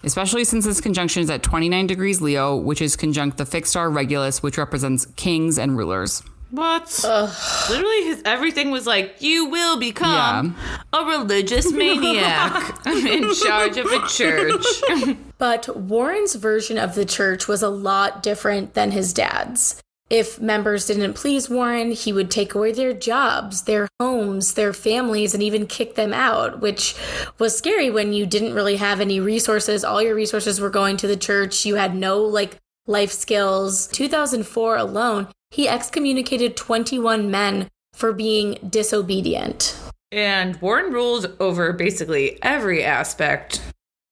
Especially 0.05 0.45
since 0.45 0.65
this 0.65 0.81
conjunction 0.81 1.23
is 1.23 1.31
at 1.31 1.43
29 1.43 1.87
degrees 1.87 2.21
Leo, 2.21 2.55
which 2.55 2.81
is 2.81 2.95
conjunct 2.95 3.39
the 3.39 3.47
fixed 3.47 3.73
star 3.73 3.91
Regulus, 3.91 4.43
which 4.43 4.59
represents 4.59 5.07
kings 5.17 5.59
and 5.59 5.77
rulers. 5.77 6.23
What? 6.55 7.01
Literally, 7.69 8.05
his 8.05 8.23
everything 8.25 8.71
was 8.71 8.87
like, 8.87 9.17
"You 9.21 9.47
will 9.47 9.77
become 9.77 10.55
a 10.93 11.05
religious 11.05 11.73
maniac 11.73 12.87
in 12.87 13.35
charge 13.35 13.77
of 13.77 13.87
a 13.87 14.07
church." 14.07 14.65
But 15.45 15.77
Warren's 15.77 16.37
version 16.37 16.79
of 16.79 16.95
the 16.95 17.05
church 17.05 17.47
was 17.49 17.63
a 17.63 17.69
lot 17.69 18.23
different 18.23 18.73
than 18.73 18.93
his 18.93 19.13
dad's. 19.13 19.79
If 20.09 20.41
members 20.41 20.87
didn't 20.87 21.13
please 21.13 21.51
Warren, 21.51 21.93
he 21.93 22.15
would 22.15 22.31
take 22.31 22.55
away 22.55 22.73
their 22.73 22.95
jobs, 22.95 23.65
their 23.65 23.87
homes, 24.01 24.55
their 24.55 24.73
families, 24.73 25.35
and 25.35 25.43
even 25.43 25.67
kick 25.67 25.97
them 25.97 26.15
out, 26.15 26.63
which 26.63 26.97
was 27.39 27.55
scary 27.55 27.91
when 27.91 28.15
you 28.15 28.25
didn't 28.25 28.55
really 28.55 28.77
have 28.77 29.03
any 29.03 29.21
resources. 29.21 29.85
All 29.85 30.01
your 30.01 30.15
resources 30.15 30.63
were 30.63 30.71
going 30.71 30.97
to 30.97 31.07
the 31.07 31.15
church. 31.15 31.67
You 31.67 31.75
had 31.75 31.95
no 31.95 32.23
like 32.23 32.57
life 32.87 33.13
skills. 33.13 33.87
2004 33.89 34.79
alone, 34.79 35.29
he 35.51 35.69
excommunicated 35.69 36.57
21 36.57 37.31
men 37.31 37.69
for 37.93 38.15
being 38.15 38.57
disobedient. 38.67 39.79
And 40.11 40.57
Warren 40.63 40.91
ruled 40.91 41.37
over 41.39 41.75
basically 41.75 42.43
every 42.43 42.83
aspect 42.83 43.61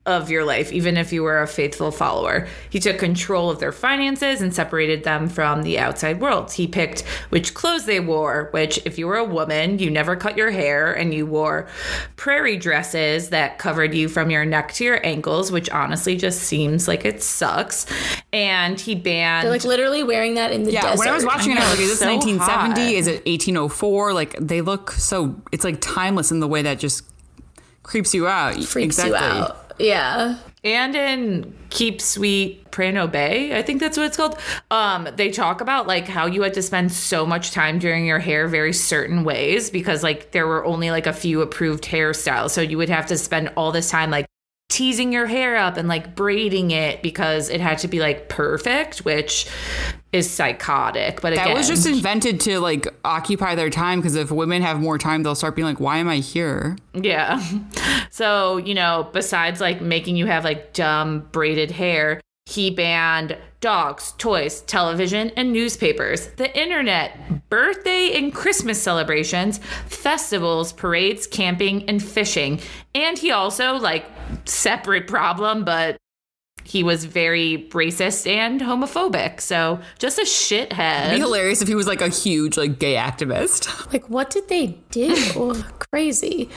of 0.04 0.30
your 0.30 0.44
life, 0.44 0.72
even 0.72 0.96
if 0.96 1.12
you 1.12 1.22
were 1.22 1.40
a 1.42 1.46
faithful 1.46 1.92
follower. 1.92 2.48
He 2.70 2.80
took 2.80 2.98
control 2.98 3.50
of 3.50 3.60
their 3.60 3.70
finances 3.70 4.42
and 4.42 4.52
separated 4.52 5.04
them 5.04 5.28
from 5.28 5.62
the 5.62 5.78
outside 5.78 6.20
world. 6.20 6.50
He 6.50 6.66
picked 6.66 7.02
which 7.28 7.54
clothes 7.54 7.84
they 7.86 8.00
wore, 8.00 8.48
which, 8.50 8.80
if 8.84 8.98
you 8.98 9.06
were 9.06 9.16
a 9.16 9.24
woman, 9.24 9.78
you 9.78 9.90
never 9.92 10.16
cut 10.16 10.36
your 10.36 10.50
hair 10.50 10.92
and 10.92 11.14
you 11.14 11.24
wore 11.24 11.68
prairie 12.16 12.56
dresses 12.56 13.30
that 13.30 13.58
covered 13.58 13.94
you 13.94 14.08
from 14.08 14.28
your 14.28 14.44
neck 14.44 14.72
to 14.74 14.84
your 14.84 15.06
ankles, 15.06 15.52
which 15.52 15.70
honestly 15.70 16.16
just 16.16 16.40
seems 16.40 16.88
like 16.88 17.04
it 17.04 17.22
sucks. 17.22 17.86
And 18.32 18.80
he 18.80 18.96
banned. 18.96 19.44
They're 19.44 19.52
like 19.52 19.64
literally 19.64 20.02
wearing 20.02 20.34
that 20.34 20.50
in 20.50 20.64
the 20.64 20.72
Yeah, 20.72 20.82
desert. 20.82 20.98
when 20.98 21.08
I 21.10 21.12
was 21.12 21.24
watching 21.24 21.52
it, 21.52 21.58
I 21.58 21.70
was 21.70 21.70
like, 21.70 21.78
is 21.78 21.90
this 21.90 21.98
so 22.00 22.06
1970? 22.06 22.80
hot. 22.86 22.92
Is 22.98 23.06
it 23.06 23.24
1804? 23.26 24.14
Like, 24.14 24.36
they 24.40 24.62
look 24.62 24.90
so, 24.90 25.40
it's 25.52 25.62
like 25.62 25.80
timeless 25.80 26.32
in 26.32 26.40
the 26.40 26.48
way 26.48 26.62
that 26.62 26.80
just 26.80 27.04
creeps 27.84 28.12
you 28.14 28.26
out. 28.26 28.60
freaks 28.64 28.98
you 29.04 29.14
out. 29.14 29.58
Yeah. 29.78 30.38
and 30.64 30.94
in 30.94 31.54
Keep 31.70 32.00
Sweet 32.00 32.70
Pray 32.70 32.88
and 32.88 32.98
Obey, 32.98 33.56
I 33.56 33.62
think 33.62 33.80
that's 33.80 33.96
what 33.96 34.06
it's 34.06 34.16
called. 34.16 34.38
Um, 34.70 35.08
they 35.16 35.30
talk 35.30 35.60
about 35.60 35.86
like 35.86 36.06
how 36.06 36.26
you 36.26 36.42
had 36.42 36.54
to 36.54 36.62
spend 36.62 36.92
so 36.92 37.26
much 37.26 37.50
time 37.50 37.78
doing 37.78 38.06
your 38.06 38.18
hair 38.18 38.48
very 38.48 38.72
certain 38.72 39.24
ways 39.24 39.70
because 39.70 40.02
like 40.02 40.32
there 40.32 40.46
were 40.46 40.64
only 40.64 40.90
like 40.90 41.06
a 41.06 41.12
few 41.12 41.40
approved 41.40 41.84
hairstyles. 41.84 42.50
So 42.50 42.60
you 42.60 42.78
would 42.78 42.88
have 42.88 43.06
to 43.06 43.18
spend 43.18 43.50
all 43.56 43.72
this 43.72 43.90
time 43.90 44.10
like 44.10 44.26
teasing 44.68 45.12
your 45.12 45.26
hair 45.26 45.56
up 45.56 45.76
and 45.76 45.86
like 45.86 46.14
braiding 46.14 46.70
it 46.70 47.02
because 47.02 47.50
it 47.50 47.60
had 47.60 47.78
to 47.78 47.88
be 47.88 48.00
like 48.00 48.28
perfect, 48.28 49.00
which 49.00 49.46
is 50.12 50.30
psychotic. 50.30 51.20
But 51.20 51.34
That 51.34 51.54
was 51.54 51.68
just 51.68 51.86
invented 51.86 52.40
to 52.40 52.60
like 52.60 52.86
occupy 53.04 53.54
their 53.54 53.70
time 53.70 54.00
because 54.00 54.14
if 54.14 54.30
women 54.30 54.62
have 54.62 54.78
more 54.80 54.98
time, 54.98 55.22
they'll 55.22 55.34
start 55.34 55.56
being 55.56 55.66
like, 55.66 55.80
why 55.80 55.98
am 55.98 56.08
I 56.08 56.16
here? 56.16 56.76
Yeah. 56.94 57.42
So, 58.10 58.58
you 58.58 58.74
know, 58.74 59.08
besides 59.14 59.58
like 59.58 59.80
making 59.80 60.16
you 60.16 60.26
have 60.26 60.44
like 60.44 60.74
dumb 60.74 61.26
braided 61.32 61.70
hair, 61.70 62.20
he 62.44 62.70
banned 62.70 63.38
dogs, 63.62 64.12
toys, 64.18 64.60
television, 64.62 65.30
and 65.30 65.50
newspapers, 65.50 66.26
the 66.36 66.54
internet, 66.60 67.48
birthday 67.48 68.12
and 68.14 68.34
Christmas 68.34 68.82
celebrations, 68.82 69.60
festivals, 69.86 70.74
parades, 70.74 71.26
camping, 71.26 71.88
and 71.88 72.04
fishing. 72.04 72.60
And 72.94 73.16
he 73.16 73.30
also, 73.30 73.76
like, 73.76 74.04
separate 74.44 75.06
problem, 75.06 75.64
but 75.64 75.96
he 76.64 76.82
was 76.82 77.04
very 77.04 77.68
racist 77.70 78.26
and 78.26 78.60
homophobic. 78.60 79.40
So 79.40 79.80
just 79.98 80.18
a 80.18 80.24
It'd 81.06 81.16
be 81.16 81.20
hilarious 81.20 81.62
if 81.62 81.68
he 81.68 81.74
was 81.74 81.86
like 81.86 82.00
a 82.00 82.08
huge 82.08 82.56
like 82.56 82.78
gay 82.78 82.94
activist. 82.94 83.70
Like, 83.92 84.08
what 84.08 84.30
did 84.30 84.48
they 84.48 84.78
do? 84.90 85.62
Crazy. 85.92 86.48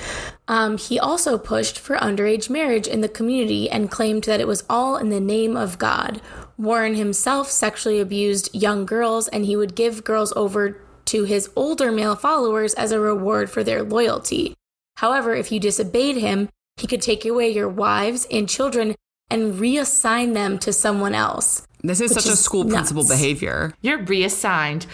Um, 0.48 0.78
he 0.78 0.98
also 0.98 1.38
pushed 1.38 1.78
for 1.78 1.98
underage 1.98 2.50
marriage 2.50 2.88
in 2.88 3.02
the 3.02 3.10
community 3.10 3.70
and 3.70 3.92
claimed 3.92 4.24
that 4.24 4.40
it 4.40 4.48
was 4.48 4.64
all 4.70 4.96
in 4.96 5.10
the 5.10 5.20
name 5.20 5.58
of 5.58 5.78
God. 5.78 6.22
Warren 6.58 6.96
himself 6.96 7.52
sexually 7.52 8.00
abused 8.00 8.54
young 8.54 8.86
girls, 8.86 9.28
and 9.28 9.44
he 9.44 9.58
would 9.58 9.76
give 9.76 10.06
girls 10.06 10.32
over 10.38 10.82
to 11.06 11.24
his 11.26 11.50
older 11.56 11.92
male 11.92 12.16
followers 12.16 12.74
as 12.76 12.92
a 12.92 13.00
reward 13.00 13.50
for 13.50 13.64
their 13.64 13.84
loyalty. 13.84 14.56
However, 14.98 15.34
if 15.34 15.52
you 15.52 15.60
disobeyed 15.60 16.18
him, 16.18 16.50
he 16.78 16.88
could 16.88 17.02
take 17.02 17.26
away 17.26 17.50
your 17.50 17.70
wives 17.70 18.28
and 18.32 18.50
children 18.50 18.96
and 19.30 19.56
reassign 19.56 20.34
them 20.34 20.58
to 20.60 20.72
someone 20.74 21.16
else. 21.16 21.66
This 21.84 22.02
is 22.02 22.12
Which 22.12 22.24
such 22.24 22.30
a 22.30 22.34
is 22.34 22.40
school 22.44 22.66
principal 22.66 23.08
behavior. 23.08 23.74
you're 23.82 24.02
reassigned. 24.04 24.88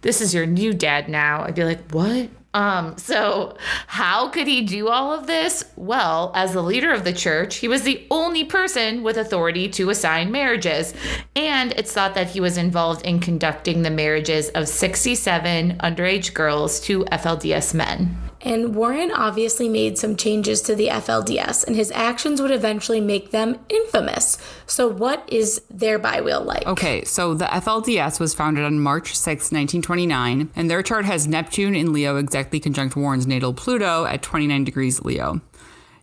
This 0.00 0.20
is 0.20 0.32
your 0.34 0.46
new 0.46 0.72
dad 0.72 1.08
now. 1.08 1.42
I'd 1.42 1.54
be 1.54 1.64
like, 1.64 1.90
what? 1.90 2.30
Um, 2.54 2.96
so 2.96 3.56
how 3.86 4.28
could 4.30 4.46
he 4.46 4.62
do 4.62 4.88
all 4.88 5.12
of 5.12 5.26
this? 5.26 5.64
Well, 5.76 6.32
as 6.34 6.54
the 6.54 6.62
leader 6.62 6.90
of 6.90 7.04
the 7.04 7.12
church, 7.12 7.56
he 7.56 7.68
was 7.68 7.82
the 7.82 8.06
only 8.10 8.44
person 8.44 9.02
with 9.02 9.18
authority 9.18 9.68
to 9.70 9.90
assign 9.90 10.32
marriages. 10.32 10.94
And 11.36 11.72
it's 11.72 11.92
thought 11.92 12.14
that 12.14 12.28
he 12.28 12.40
was 12.40 12.56
involved 12.56 13.02
in 13.04 13.20
conducting 13.20 13.82
the 13.82 13.90
marriages 13.90 14.48
of 14.50 14.68
67 14.68 15.76
underage 15.82 16.32
girls 16.32 16.80
to 16.80 17.04
FLDS 17.04 17.74
men. 17.74 18.16
And 18.40 18.74
Warren 18.76 19.10
obviously 19.10 19.68
made 19.68 19.98
some 19.98 20.14
changes 20.14 20.60
to 20.62 20.76
the 20.76 20.86
FLDS, 20.88 21.66
and 21.66 21.74
his 21.74 21.90
actions 21.90 22.40
would 22.40 22.52
eventually 22.52 23.00
make 23.00 23.32
them 23.32 23.58
infamous. 23.68 24.38
So, 24.66 24.86
what 24.86 25.28
is 25.30 25.60
their 25.68 25.98
bi-wheel 25.98 26.42
like? 26.42 26.64
Okay, 26.66 27.04
so 27.04 27.34
the 27.34 27.46
FLDS 27.46 28.20
was 28.20 28.34
founded 28.34 28.64
on 28.64 28.78
March 28.78 29.16
6, 29.16 29.50
1929, 29.50 30.50
and 30.54 30.70
their 30.70 30.82
chart 30.84 31.04
has 31.04 31.26
Neptune 31.26 31.74
in 31.74 31.92
Leo 31.92 32.16
exactly 32.16 32.60
conjunct 32.60 32.94
Warren's 32.94 33.26
natal 33.26 33.52
Pluto 33.54 34.04
at 34.04 34.22
29 34.22 34.62
degrees 34.62 35.02
Leo. 35.02 35.40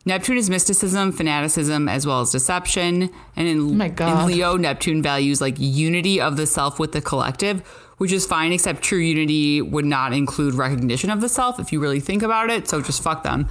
Neptune 0.07 0.37
is 0.37 0.49
mysticism, 0.51 1.11
fanaticism, 1.11 1.89
as 1.89 2.05
well 2.05 2.21
as 2.21 2.31
deception. 2.31 3.09
And 3.35 3.47
in, 3.47 3.59
Oh 3.59 3.73
my 3.73 3.89
God. 3.89 4.29
in 4.29 4.35
Leo, 4.35 4.55
Neptune 4.55 5.01
values 5.01 5.41
like 5.41 5.55
unity 5.57 6.21
of 6.21 6.37
the 6.37 6.45
self 6.45 6.77
with 6.79 6.91
the 6.91 7.01
collective, 7.01 7.63
which 7.97 8.11
is 8.11 8.25
fine, 8.25 8.51
except 8.51 8.81
true 8.81 8.99
unity 8.99 9.61
would 9.61 9.85
not 9.85 10.13
include 10.13 10.53
recognition 10.53 11.09
of 11.09 11.21
the 11.21 11.29
self 11.29 11.59
if 11.59 11.71
you 11.71 11.79
really 11.79 11.99
think 11.99 12.23
about 12.23 12.49
it. 12.49 12.67
So 12.67 12.81
just 12.81 13.01
fuck 13.01 13.23
them. 13.23 13.47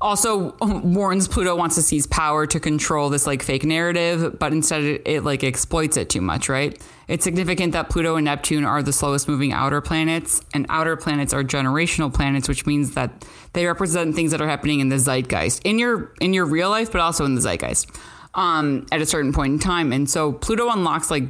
Also, 0.00 0.56
Warren's 0.60 1.26
Pluto 1.26 1.56
wants 1.56 1.74
to 1.74 1.82
seize 1.82 2.06
power 2.06 2.46
to 2.46 2.60
control 2.60 3.10
this 3.10 3.26
like 3.26 3.42
fake 3.42 3.64
narrative, 3.64 4.38
but 4.38 4.52
instead 4.52 4.82
it, 4.82 5.02
it 5.06 5.24
like 5.24 5.42
exploits 5.42 5.96
it 5.96 6.08
too 6.08 6.20
much, 6.20 6.48
right? 6.48 6.80
It's 7.08 7.24
significant 7.24 7.72
that 7.72 7.88
Pluto 7.88 8.16
and 8.16 8.26
Neptune 8.26 8.64
are 8.64 8.82
the 8.82 8.92
slowest 8.92 9.28
moving 9.28 9.52
outer 9.52 9.80
planets, 9.80 10.42
and 10.54 10.66
outer 10.68 10.94
planets 10.94 11.32
are 11.32 11.42
generational 11.42 12.12
planets, 12.12 12.48
which 12.48 12.66
means 12.66 12.92
that 12.92 13.24
they 13.54 13.66
represent 13.66 14.14
things 14.14 14.30
that 14.30 14.40
are 14.40 14.48
happening 14.48 14.80
in 14.80 14.90
the 14.90 14.98
zeitgeist 14.98 15.62
in 15.64 15.78
your 15.78 16.12
in 16.20 16.34
your 16.34 16.44
real 16.44 16.68
life, 16.70 16.92
but 16.92 17.00
also 17.00 17.24
in 17.24 17.34
the 17.34 17.40
zeitgeist 17.40 17.90
um, 18.34 18.86
at 18.92 19.00
a 19.00 19.06
certain 19.06 19.32
point 19.32 19.54
in 19.54 19.58
time. 19.58 19.92
And 19.92 20.08
so 20.08 20.32
Pluto 20.32 20.68
unlocks 20.68 21.10
like 21.10 21.24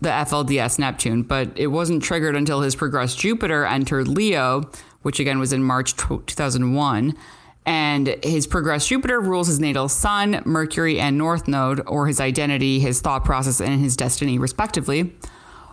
the 0.00 0.08
FLDS 0.08 0.78
Neptune, 0.78 1.22
but 1.22 1.50
it 1.56 1.68
wasn't 1.68 2.02
triggered 2.02 2.36
until 2.36 2.62
his 2.62 2.74
progressed 2.74 3.18
Jupiter 3.18 3.64
entered 3.66 4.08
Leo, 4.08 4.70
which 5.02 5.20
again 5.20 5.38
was 5.38 5.52
in 5.52 5.62
March 5.62 5.94
2001. 5.96 7.14
And 7.66 8.16
his 8.22 8.46
progressed 8.46 8.88
Jupiter 8.88 9.20
rules 9.20 9.46
his 9.46 9.60
natal 9.60 9.88
sun, 9.88 10.42
Mercury, 10.46 10.98
and 10.98 11.18
North 11.18 11.46
Node, 11.46 11.82
or 11.86 12.06
his 12.06 12.20
identity, 12.20 12.80
his 12.80 13.00
thought 13.00 13.24
process, 13.24 13.60
and 13.60 13.80
his 13.80 13.96
destiny, 13.96 14.38
respectively. 14.38 15.14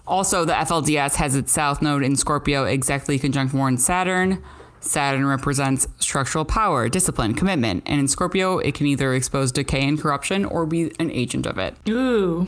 Also, 0.06 0.46
the 0.46 0.54
FLDS 0.54 1.16
has 1.16 1.36
its 1.36 1.52
south 1.52 1.82
node 1.82 2.04
in 2.04 2.16
Scorpio 2.16 2.66
exactly 2.66 3.18
conjunct 3.18 3.54
Warren 3.54 3.78
Saturn. 3.78 4.44
Saturn 4.80 5.26
represents 5.26 5.88
structural 6.00 6.46
power, 6.46 6.88
discipline, 6.88 7.34
commitment, 7.34 7.84
and 7.86 8.00
in 8.00 8.08
Scorpio, 8.08 8.60
it 8.60 8.74
can 8.74 8.86
either 8.86 9.14
expose 9.14 9.52
decay 9.52 9.86
and 9.86 10.00
corruption 10.00 10.46
or 10.46 10.66
be 10.66 10.94
an 11.00 11.12
agent 11.12 11.46
of 11.46 11.58
it 11.58 11.76
Ooh. 11.90 12.48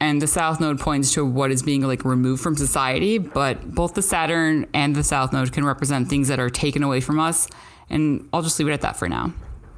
And 0.00 0.20
the 0.20 0.26
south 0.26 0.60
node 0.60 0.78
points 0.78 1.14
to 1.14 1.24
what 1.24 1.50
is 1.50 1.62
being 1.62 1.82
like 1.82 2.04
removed 2.04 2.42
from 2.42 2.56
society 2.56 3.18
but 3.18 3.74
both 3.74 3.94
the 3.94 4.02
saturn 4.02 4.66
and 4.74 4.94
the 4.94 5.04
south 5.04 5.32
node 5.32 5.52
can 5.52 5.64
represent 5.64 6.08
things 6.08 6.28
that 6.28 6.38
are 6.38 6.50
taken 6.50 6.82
away 6.82 7.00
from 7.00 7.18
us 7.18 7.48
and 7.88 8.28
i'll 8.32 8.42
just 8.42 8.58
leave 8.58 8.68
it 8.68 8.72
at 8.72 8.80
that 8.82 8.96
for 8.96 9.08
now 9.08 9.32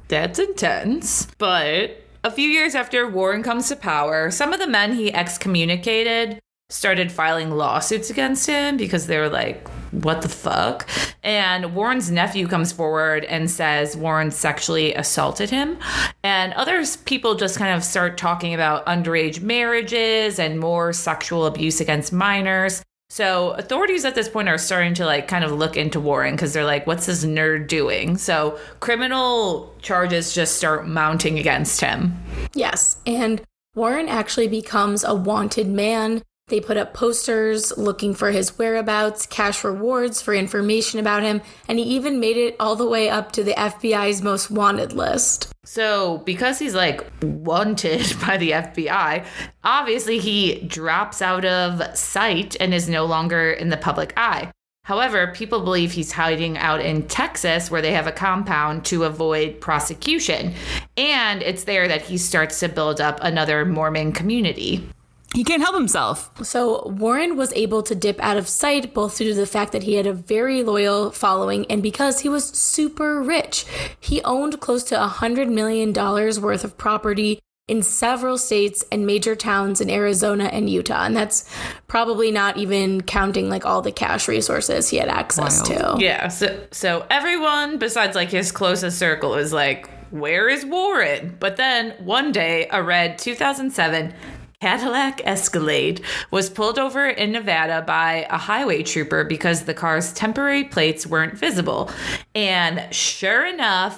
That's 0.09 0.39
intense. 0.39 1.27
But 1.37 2.03
a 2.23 2.31
few 2.31 2.49
years 2.49 2.73
after 2.73 3.07
Warren 3.07 3.43
comes 3.43 3.69
to 3.69 3.75
power, 3.75 4.31
some 4.31 4.51
of 4.53 4.59
the 4.59 4.65
men 4.67 4.93
he 4.95 5.13
excommunicated 5.13 6.39
started 6.69 7.11
filing 7.11 7.51
lawsuits 7.51 8.09
against 8.09 8.47
him 8.47 8.75
because 8.75 9.05
they 9.07 9.17
were 9.19 9.29
like, 9.29 9.67
what 9.91 10.21
the 10.21 10.29
fuck? 10.29 10.87
And 11.23 11.75
Warren's 11.75 12.11
nephew 12.11 12.47
comes 12.47 12.71
forward 12.71 13.25
and 13.25 13.49
says 13.49 13.97
Warren 13.97 14.31
sexually 14.31 14.93
assaulted 14.93 15.49
him. 15.49 15.77
And 16.23 16.53
other 16.53 16.83
people 17.05 17.35
just 17.35 17.57
kind 17.57 17.75
of 17.75 17.83
start 17.83 18.17
talking 18.17 18.53
about 18.53 18.85
underage 18.85 19.41
marriages 19.41 20.39
and 20.39 20.59
more 20.59 20.93
sexual 20.93 21.45
abuse 21.45 21.81
against 21.81 22.13
minors. 22.13 22.83
So 23.11 23.51
authorities 23.51 24.05
at 24.05 24.13
this 24.13 24.29
point 24.29 24.49
are 24.49 24.59
starting 24.59 24.93
to 24.95 25.05
like 25.05 25.27
kind 25.27 25.43
of 25.43 25.51
look 25.51 25.75
into 25.75 25.99
Warren 25.99 26.35
because 26.35 26.53
they're 26.53 26.63
like, 26.63 26.85
what's 26.85 27.07
this 27.07 27.25
nerd 27.25 27.67
doing? 27.67 28.17
So 28.17 28.59
criminal 28.81 29.73
charges 29.81 30.33
just 30.33 30.57
start 30.57 30.87
mounting 30.87 31.39
against 31.39 31.81
him. 31.81 32.15
Yes, 32.53 32.97
and 33.07 33.41
Warren 33.73 34.07
actually 34.07 34.47
becomes 34.47 35.03
a 35.03 35.15
wanted 35.15 35.67
man. 35.67 36.21
They 36.49 36.59
put 36.59 36.77
up 36.77 36.93
posters 36.93 37.77
looking 37.77 38.13
for 38.13 38.31
his 38.31 38.57
whereabouts, 38.57 39.25
cash 39.25 39.63
rewards 39.63 40.21
for 40.21 40.33
information 40.33 40.99
about 40.99 41.23
him, 41.23 41.41
and 41.67 41.79
he 41.79 41.85
even 41.85 42.19
made 42.19 42.37
it 42.37 42.55
all 42.59 42.75
the 42.75 42.87
way 42.87 43.09
up 43.09 43.31
to 43.33 43.43
the 43.43 43.53
FBI's 43.53 44.21
most 44.21 44.51
wanted 44.51 44.93
list. 44.93 45.51
So 45.63 46.19
because 46.19 46.57
he's 46.57 46.75
like 46.75 47.05
wanted 47.21 48.15
by 48.25 48.37
the 48.37 48.51
FBI, 48.51 49.25
obviously 49.63 50.19
he 50.19 50.61
drops 50.61 51.21
out 51.21 51.45
of 51.45 51.95
sight 51.97 52.55
and 52.59 52.73
is 52.73 52.89
no 52.89 53.05
longer 53.05 53.51
in 53.51 53.69
the 53.69 53.77
public 53.77 54.13
eye. 54.17 54.51
However, 54.89 55.27
people 55.27 55.61
believe 55.61 55.91
he's 55.91 56.11
hiding 56.11 56.57
out 56.57 56.81
in 56.81 57.07
Texas 57.07 57.69
where 57.69 57.83
they 57.83 57.91
have 57.91 58.07
a 58.07 58.11
compound 58.11 58.85
to 58.85 59.03
avoid 59.03 59.61
prosecution. 59.61 60.55
And 60.97 61.43
it's 61.43 61.65
there 61.65 61.87
that 61.87 62.01
he 62.01 62.17
starts 62.17 62.59
to 62.61 62.69
build 62.69 62.99
up 62.99 63.19
another 63.21 63.65
Mormon 63.65 64.13
community. 64.13 64.89
He 65.35 65.43
can't 65.43 65.61
help 65.61 65.75
himself 65.75 66.31
So 66.43 66.87
Warren 66.87 67.37
was 67.37 67.53
able 67.53 67.83
to 67.83 67.95
dip 67.95 68.19
out 68.19 68.37
of 68.37 68.47
sight 68.47 68.93
both 68.93 69.17
due 69.17 69.29
to 69.29 69.35
the 69.35 69.45
fact 69.45 69.71
that 69.73 69.83
he 69.83 69.95
had 69.95 70.07
a 70.07 70.13
very 70.13 70.63
loyal 70.63 71.11
following 71.11 71.65
and 71.67 71.83
because 71.83 72.21
he 72.21 72.29
was 72.29 72.45
super 72.45 73.21
rich. 73.21 73.65
He 73.99 74.21
owned 74.23 74.59
close 74.59 74.83
to 74.85 75.03
a 75.03 75.07
$100 75.07 75.49
million 75.49 75.93
worth 75.93 76.63
of 76.63 76.77
property 76.77 77.39
in 77.69 77.83
several 77.83 78.37
states 78.37 78.83
and 78.91 79.05
major 79.05 79.35
towns 79.35 79.79
in 79.79 79.89
Arizona 79.91 80.45
and 80.45 80.69
Utah. 80.69 81.05
And 81.05 81.15
that's 81.15 81.47
probably 81.87 82.31
not 82.31 82.57
even 82.57 83.01
counting 83.01 83.47
like 83.47 83.63
all 83.63 83.83
the 83.83 83.91
cash 83.91 84.27
resources 84.27 84.89
he 84.89 84.97
had 84.97 85.07
access 85.07 85.61
to. 85.61 85.95
Yeah, 85.99 86.29
so 86.29 86.59
so 86.71 87.05
everyone 87.11 87.77
besides 87.77 88.15
like 88.15 88.31
his 88.31 88.51
closest 88.51 88.97
circle 88.97 89.35
is 89.35 89.53
like, 89.53 89.87
where 90.09 90.49
is 90.49 90.65
Warren? 90.65 91.37
But 91.39 91.57
then 91.57 91.91
one 92.03 92.31
day, 92.31 92.67
a 92.71 92.81
red 92.81 93.19
2007 93.19 94.13
Cadillac 94.61 95.21
Escalade 95.23 96.01
was 96.31 96.49
pulled 96.49 96.77
over 96.77 97.07
in 97.07 97.31
Nevada 97.31 97.81
by 97.81 98.27
a 98.29 98.37
highway 98.37 98.83
trooper 98.83 99.23
because 99.23 99.63
the 99.63 99.73
car's 99.73 100.11
temporary 100.11 100.65
plates 100.65 101.07
weren't 101.07 101.37
visible. 101.37 101.89
And 102.35 102.93
sure 102.93 103.45
enough, 103.45 103.97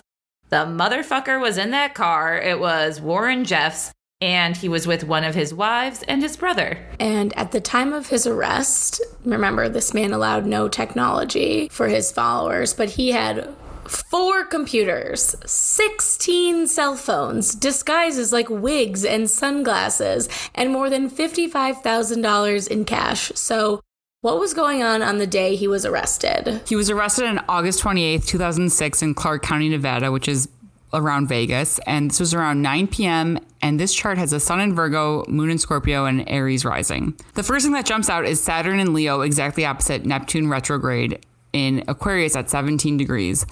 the 0.50 0.66
motherfucker 0.68 1.42
was 1.42 1.58
in 1.58 1.72
that 1.72 1.96
car. 1.96 2.38
It 2.38 2.60
was 2.60 3.02
Warren 3.02 3.44
Jeffs, 3.44 3.92
and 4.20 4.56
he 4.56 4.70
was 4.70 4.86
with 4.86 5.04
one 5.04 5.24
of 5.24 5.34
his 5.34 5.52
wives 5.52 6.04
and 6.04 6.22
his 6.22 6.38
brother. 6.38 6.78
And 7.00 7.36
at 7.36 7.52
the 7.52 7.62
time 7.62 7.92
of 7.92 8.10
his 8.10 8.28
arrest, 8.28 9.02
remember, 9.26 9.68
this 9.68 9.96
man 9.96 10.14
allowed 10.14 10.46
no 10.46 10.68
technology 10.68 11.70
for 11.72 11.88
his 11.88 12.12
followers, 12.12 12.76
but 12.76 12.90
he 12.90 13.10
had 13.10 13.52
four 13.92 14.46
computers, 14.46 15.36
16 15.46 16.68
cell 16.68 16.96
phones, 16.96 17.54
disguises 17.54 18.32
like 18.32 18.50
wigs 18.50 19.04
and 19.04 19.30
sunglasses, 19.30 20.30
and 20.56 20.72
more 20.72 20.90
than 20.90 21.10
$55,000 21.10 22.68
in 22.68 22.86
cash. 22.86 23.32
So, 23.36 23.82
what 24.22 24.40
was 24.40 24.54
going 24.54 24.84
on 24.84 25.02
on 25.02 25.18
the 25.18 25.26
day 25.26 25.56
he 25.56 25.68
was 25.68 25.86
arrested? 25.86 26.62
he 26.68 26.76
was 26.76 26.92
arrested 26.92 27.26
on 27.26 27.40
august 27.50 27.82
28th 27.84 28.28
2006 28.28 29.02
in 29.02 29.16
clark 29.16 29.42
county 29.42 29.68
nevada 29.68 30.12
which 30.12 30.28
is 30.28 30.48
around 30.94 31.28
vegas 31.28 31.80
and 31.88 32.12
this 32.12 32.20
was 32.20 32.34
around 32.36 32.62
9 32.62 32.86
p.m 32.88 33.40
and 33.64 33.80
this 33.80 33.94
chart 33.96 34.20
has 34.20 34.32
a 34.32 34.40
sun 34.40 34.60
in 34.60 34.76
virgo 34.76 35.26
moon 35.28 35.50
in 35.50 35.58
scorpio 35.58 36.06
and 36.06 36.24
aries 36.30 36.64
rising 36.64 37.16
the 37.34 37.42
first 37.42 37.66
thing 37.66 37.74
that 37.74 37.86
jumps 37.86 38.10
out 38.10 38.24
is 38.24 38.42
saturn 38.42 38.80
in 38.80 38.94
leo 38.94 39.22
exactly 39.22 39.66
opposite 39.66 40.06
neptune 40.06 40.48
retrograde 40.48 41.26
in 41.52 41.84
aquarius 41.88 42.36
at 42.36 42.48
17 42.48 42.98
degrees 42.98 43.48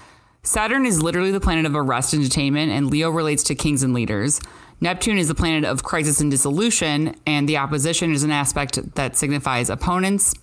Saturn 0.49 0.87
is 0.87 0.99
literally 1.03 1.29
the 1.29 1.39
planet 1.39 1.67
of 1.67 1.75
arrest 1.75 2.11
and 2.11 2.23
detainment, 2.23 2.69
and 2.69 2.89
Leo 2.89 3.11
relates 3.11 3.43
to 3.43 3.53
kings 3.53 3.83
and 3.83 3.93
leaders. 3.93 4.41
Neptune 4.81 5.19
is 5.19 5.27
the 5.27 5.35
planet 5.35 5.63
of 5.63 5.83
crisis 5.83 6.21
and 6.21 6.31
dissolution, 6.31 7.15
and 7.27 7.47
the 7.47 7.57
opposition 7.57 8.13
is 8.13 8.23
an 8.23 8.31
aspect 8.31 8.95
that 8.95 9.15
signifies 9.15 9.69
opponents. 9.69 10.33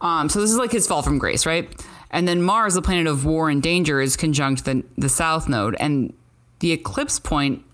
Um, 0.00 0.28
so 0.28 0.40
this 0.40 0.52
is 0.52 0.58
like 0.58 0.70
his 0.70 0.86
fall 0.86 1.02
from 1.02 1.18
grace, 1.18 1.44
right? 1.44 1.68
And 2.12 2.28
then 2.28 2.40
Mars, 2.40 2.74
the 2.74 2.82
planet 2.82 3.08
of 3.08 3.24
war 3.24 3.50
and 3.50 3.60
danger, 3.60 4.00
is 4.00 4.16
conjunct 4.16 4.64
the, 4.64 4.84
the 4.96 5.08
south 5.08 5.48
node, 5.48 5.74
and 5.80 6.14
the 6.60 6.70
eclipse 6.70 7.18
point. 7.18 7.64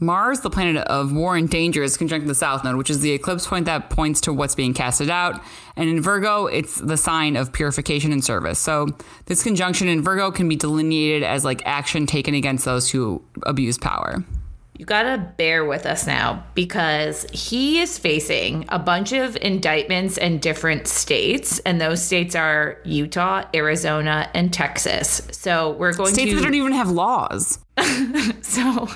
Mars, 0.00 0.40
the 0.40 0.50
planet 0.50 0.76
of 0.86 1.12
war 1.12 1.36
and 1.36 1.50
danger, 1.50 1.82
is 1.82 1.96
conjunct 1.96 2.26
the 2.28 2.34
south 2.34 2.62
node, 2.62 2.76
which 2.76 2.90
is 2.90 3.00
the 3.00 3.10
eclipse 3.10 3.46
point 3.46 3.66
that 3.66 3.90
points 3.90 4.20
to 4.22 4.32
what's 4.32 4.54
being 4.54 4.72
casted 4.72 5.10
out. 5.10 5.42
And 5.76 5.90
in 5.90 6.00
Virgo, 6.00 6.46
it's 6.46 6.76
the 6.76 6.96
sign 6.96 7.34
of 7.34 7.52
purification 7.52 8.12
and 8.12 8.24
service. 8.24 8.60
So 8.60 8.86
this 9.26 9.42
conjunction 9.42 9.88
in 9.88 10.02
Virgo 10.02 10.30
can 10.30 10.48
be 10.48 10.56
delineated 10.56 11.24
as 11.24 11.44
like 11.44 11.62
action 11.66 12.06
taken 12.06 12.34
against 12.34 12.64
those 12.64 12.90
who 12.90 13.22
abuse 13.44 13.76
power. 13.76 14.24
You 14.78 14.84
gotta 14.84 15.18
bear 15.36 15.64
with 15.64 15.86
us 15.86 16.06
now 16.06 16.44
because 16.54 17.26
he 17.32 17.80
is 17.80 17.98
facing 17.98 18.64
a 18.68 18.78
bunch 18.78 19.12
of 19.12 19.36
indictments 19.42 20.16
in 20.16 20.38
different 20.38 20.86
states, 20.86 21.58
and 21.66 21.80
those 21.80 22.00
states 22.00 22.36
are 22.36 22.78
Utah, 22.84 23.42
Arizona, 23.52 24.30
and 24.34 24.52
Texas. 24.52 25.20
So 25.32 25.72
we're 25.72 25.94
going 25.94 26.14
States 26.14 26.30
to. 26.30 26.36
that 26.36 26.42
don't 26.42 26.54
even 26.54 26.70
have 26.70 26.92
laws. 26.92 27.58
so 28.40 28.88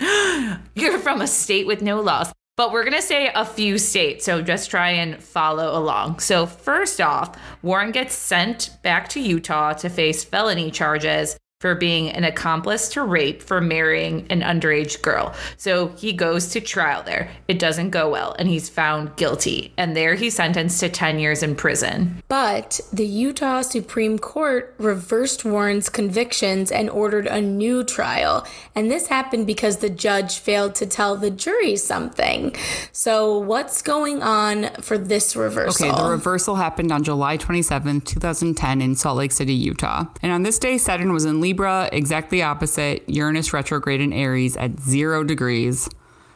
you're 0.74 0.98
from 0.98 1.20
a 1.20 1.26
state 1.26 1.66
with 1.66 1.82
no 1.82 2.00
laws. 2.00 2.32
But 2.56 2.72
we're 2.72 2.82
going 2.82 2.96
to 2.96 3.02
say 3.02 3.30
a 3.32 3.44
few 3.44 3.78
states, 3.78 4.24
so 4.24 4.42
just 4.42 4.68
try 4.68 4.90
and 4.90 5.22
follow 5.22 5.78
along. 5.78 6.18
So, 6.18 6.44
first 6.44 7.00
off, 7.00 7.38
Warren 7.62 7.92
gets 7.92 8.16
sent 8.16 8.70
back 8.82 9.08
to 9.10 9.20
Utah 9.20 9.74
to 9.74 9.88
face 9.88 10.24
felony 10.24 10.72
charges 10.72 11.36
for 11.60 11.74
being 11.74 12.08
an 12.10 12.22
accomplice 12.22 12.88
to 12.88 13.02
rape 13.02 13.42
for 13.42 13.60
marrying 13.60 14.24
an 14.30 14.42
underage 14.42 15.02
girl. 15.02 15.34
So 15.56 15.88
he 15.88 16.12
goes 16.12 16.50
to 16.50 16.60
trial 16.60 17.02
there. 17.02 17.32
It 17.48 17.58
doesn't 17.58 17.90
go 17.90 18.08
well, 18.08 18.36
and 18.38 18.48
he's 18.48 18.68
found 18.68 19.16
guilty. 19.16 19.72
And 19.76 19.96
there 19.96 20.14
he's 20.14 20.36
sentenced 20.36 20.78
to 20.80 20.88
10 20.88 21.18
years 21.18 21.42
in 21.42 21.56
prison. 21.56 22.22
But 22.28 22.80
the 22.92 23.06
Utah 23.06 23.62
Supreme 23.62 24.20
Court 24.20 24.72
reversed 24.78 25.44
Warren's 25.44 25.88
convictions 25.88 26.70
and 26.70 26.88
ordered 26.88 27.26
a 27.26 27.40
new 27.40 27.82
trial. 27.82 28.46
And 28.76 28.88
this 28.88 29.08
happened 29.08 29.48
because 29.48 29.78
the 29.78 29.90
judge 29.90 30.38
failed 30.38 30.76
to 30.76 30.86
tell 30.86 31.16
the 31.16 31.30
jury 31.30 31.74
something. 31.74 32.54
So, 32.92 33.36
what's 33.36 33.82
going 33.82 34.22
on 34.22 34.70
for 34.80 34.96
this 34.96 35.34
reversal? 35.34 35.88
Okay, 35.88 36.02
the 36.02 36.08
reversal 36.08 36.54
happened 36.54 36.92
on 36.92 37.02
July 37.02 37.36
27, 37.36 38.02
2010, 38.02 38.80
in 38.80 38.94
Salt 38.94 39.16
Lake 39.16 39.32
City, 39.32 39.54
Utah. 39.54 40.04
And 40.22 40.30
on 40.30 40.44
this 40.44 40.60
day, 40.60 40.78
Saturn 40.78 41.12
was 41.12 41.24
in 41.24 41.40
Libra, 41.48 41.88
exactly 41.92 42.42
opposite 42.42 43.08
Uranus 43.08 43.54
retrograde 43.54 44.02
in 44.02 44.12
Aries 44.12 44.54
at 44.58 44.78
zero 44.78 45.24
degrees. 45.24 45.88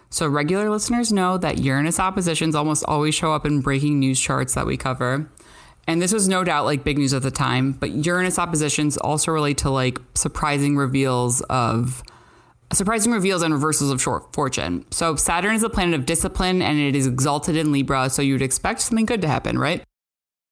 So, 0.09 0.27
regular 0.27 0.71
listeners 0.71 1.13
know 1.13 1.37
that 1.37 1.59
Uranus 1.59 2.01
oppositions 2.01 2.55
almost 2.55 2.83
always 2.89 3.15
show 3.15 3.35
up 3.35 3.45
in 3.45 3.61
breaking 3.61 3.99
news 3.99 4.19
charts 4.19 4.55
that 4.55 4.65
we 4.65 4.79
cover. 4.79 5.31
And 5.87 6.01
this 6.01 6.15
was 6.15 6.29
no 6.29 6.45
doubt 6.45 6.65
like 6.65 6.83
big 6.83 6.97
news 6.97 7.13
at 7.13 7.21
the 7.21 7.31
time, 7.31 7.73
but 7.73 7.91
Uranus 7.91 8.39
oppositions 8.39 8.97
also 8.97 9.33
relate 9.33 9.59
to 9.59 9.71
like 9.71 9.99
surprising 10.15 10.79
reveals 10.79 11.43
of 11.43 12.03
surprising 12.73 13.13
reveals 13.13 13.43
and 13.43 13.53
reversals 13.53 13.91
of 13.91 14.01
short 14.01 14.33
fortune. 14.33 14.87
So 14.93 15.17
Saturn 15.17 15.55
is 15.55 15.63
a 15.63 15.69
planet 15.69 15.95
of 15.95 16.07
discipline 16.07 16.63
and 16.63 16.79
it 16.79 16.97
is 16.97 17.07
exalted 17.07 17.55
in 17.55 17.71
Libra, 17.71 18.09
so 18.09 18.23
you'd 18.23 18.41
expect 18.41 18.81
something 18.81 19.05
good 19.05 19.21
to 19.21 19.29
happen, 19.29 19.59
right? 19.59 19.85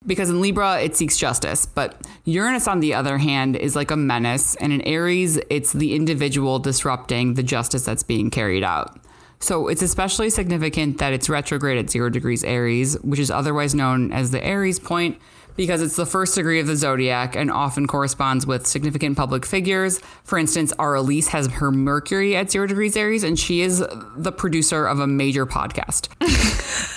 Because 0.07 0.31
in 0.31 0.41
Libra, 0.41 0.81
it 0.81 0.97
seeks 0.97 1.19
justice. 1.19 1.67
But 1.67 2.07
Uranus, 2.25 2.67
on 2.67 2.81
the 2.81 2.95
other 2.95 3.19
hand, 3.19 3.55
is 3.55 3.77
like 3.77 3.91
a 3.91 3.97
menace. 3.97 4.55
And 4.57 4.73
in 4.73 4.81
Aries, 4.83 5.39
it's 5.51 5.75
the 5.75 5.95
individual 5.95 6.59
disrupting 6.59 7.35
the 7.35 7.43
justice 7.43 7.85
that's 7.85 8.03
being 8.03 8.31
carried 8.31 8.65
out. 8.65 8.99
So 9.41 9.69
it's 9.69 9.83
especially 9.83 10.31
significant 10.31 10.99
that 10.99 11.13
it's 11.13 11.29
retrograde 11.29 11.79
at 11.79 11.91
zero 11.91 12.09
degrees 12.09 12.45
Aries, 12.45 12.99
which 13.03 13.21
is 13.21 13.31
otherwise 13.31 13.75
known 13.75 14.11
as 14.11 14.31
the 14.31 14.43
Aries 14.43 14.79
point, 14.79 15.19
because 15.57 15.83
it's 15.83 15.97
the 15.97 16.07
first 16.07 16.35
degree 16.35 16.61
of 16.61 16.67
the 16.67 16.77
zodiac 16.77 17.37
and 17.37 17.51
often 17.51 17.87
corresponds 17.87 18.47
with 18.47 18.67
significant 18.67 19.17
public 19.17 19.45
figures. 19.45 19.99
For 20.25 20.39
instance, 20.39 20.73
our 20.79 20.95
Elise 20.95 21.29
has 21.29 21.47
her 21.47 21.71
Mercury 21.71 22.37
at 22.37 22.51
zero 22.51 22.67
degrees 22.67 22.97
Aries, 22.97 23.23
and 23.23 23.39
she 23.39 23.61
is 23.61 23.85
the 24.17 24.33
producer 24.33 24.87
of 24.87 25.01
a 25.01 25.07
major 25.07 25.45
podcast. 25.45 26.09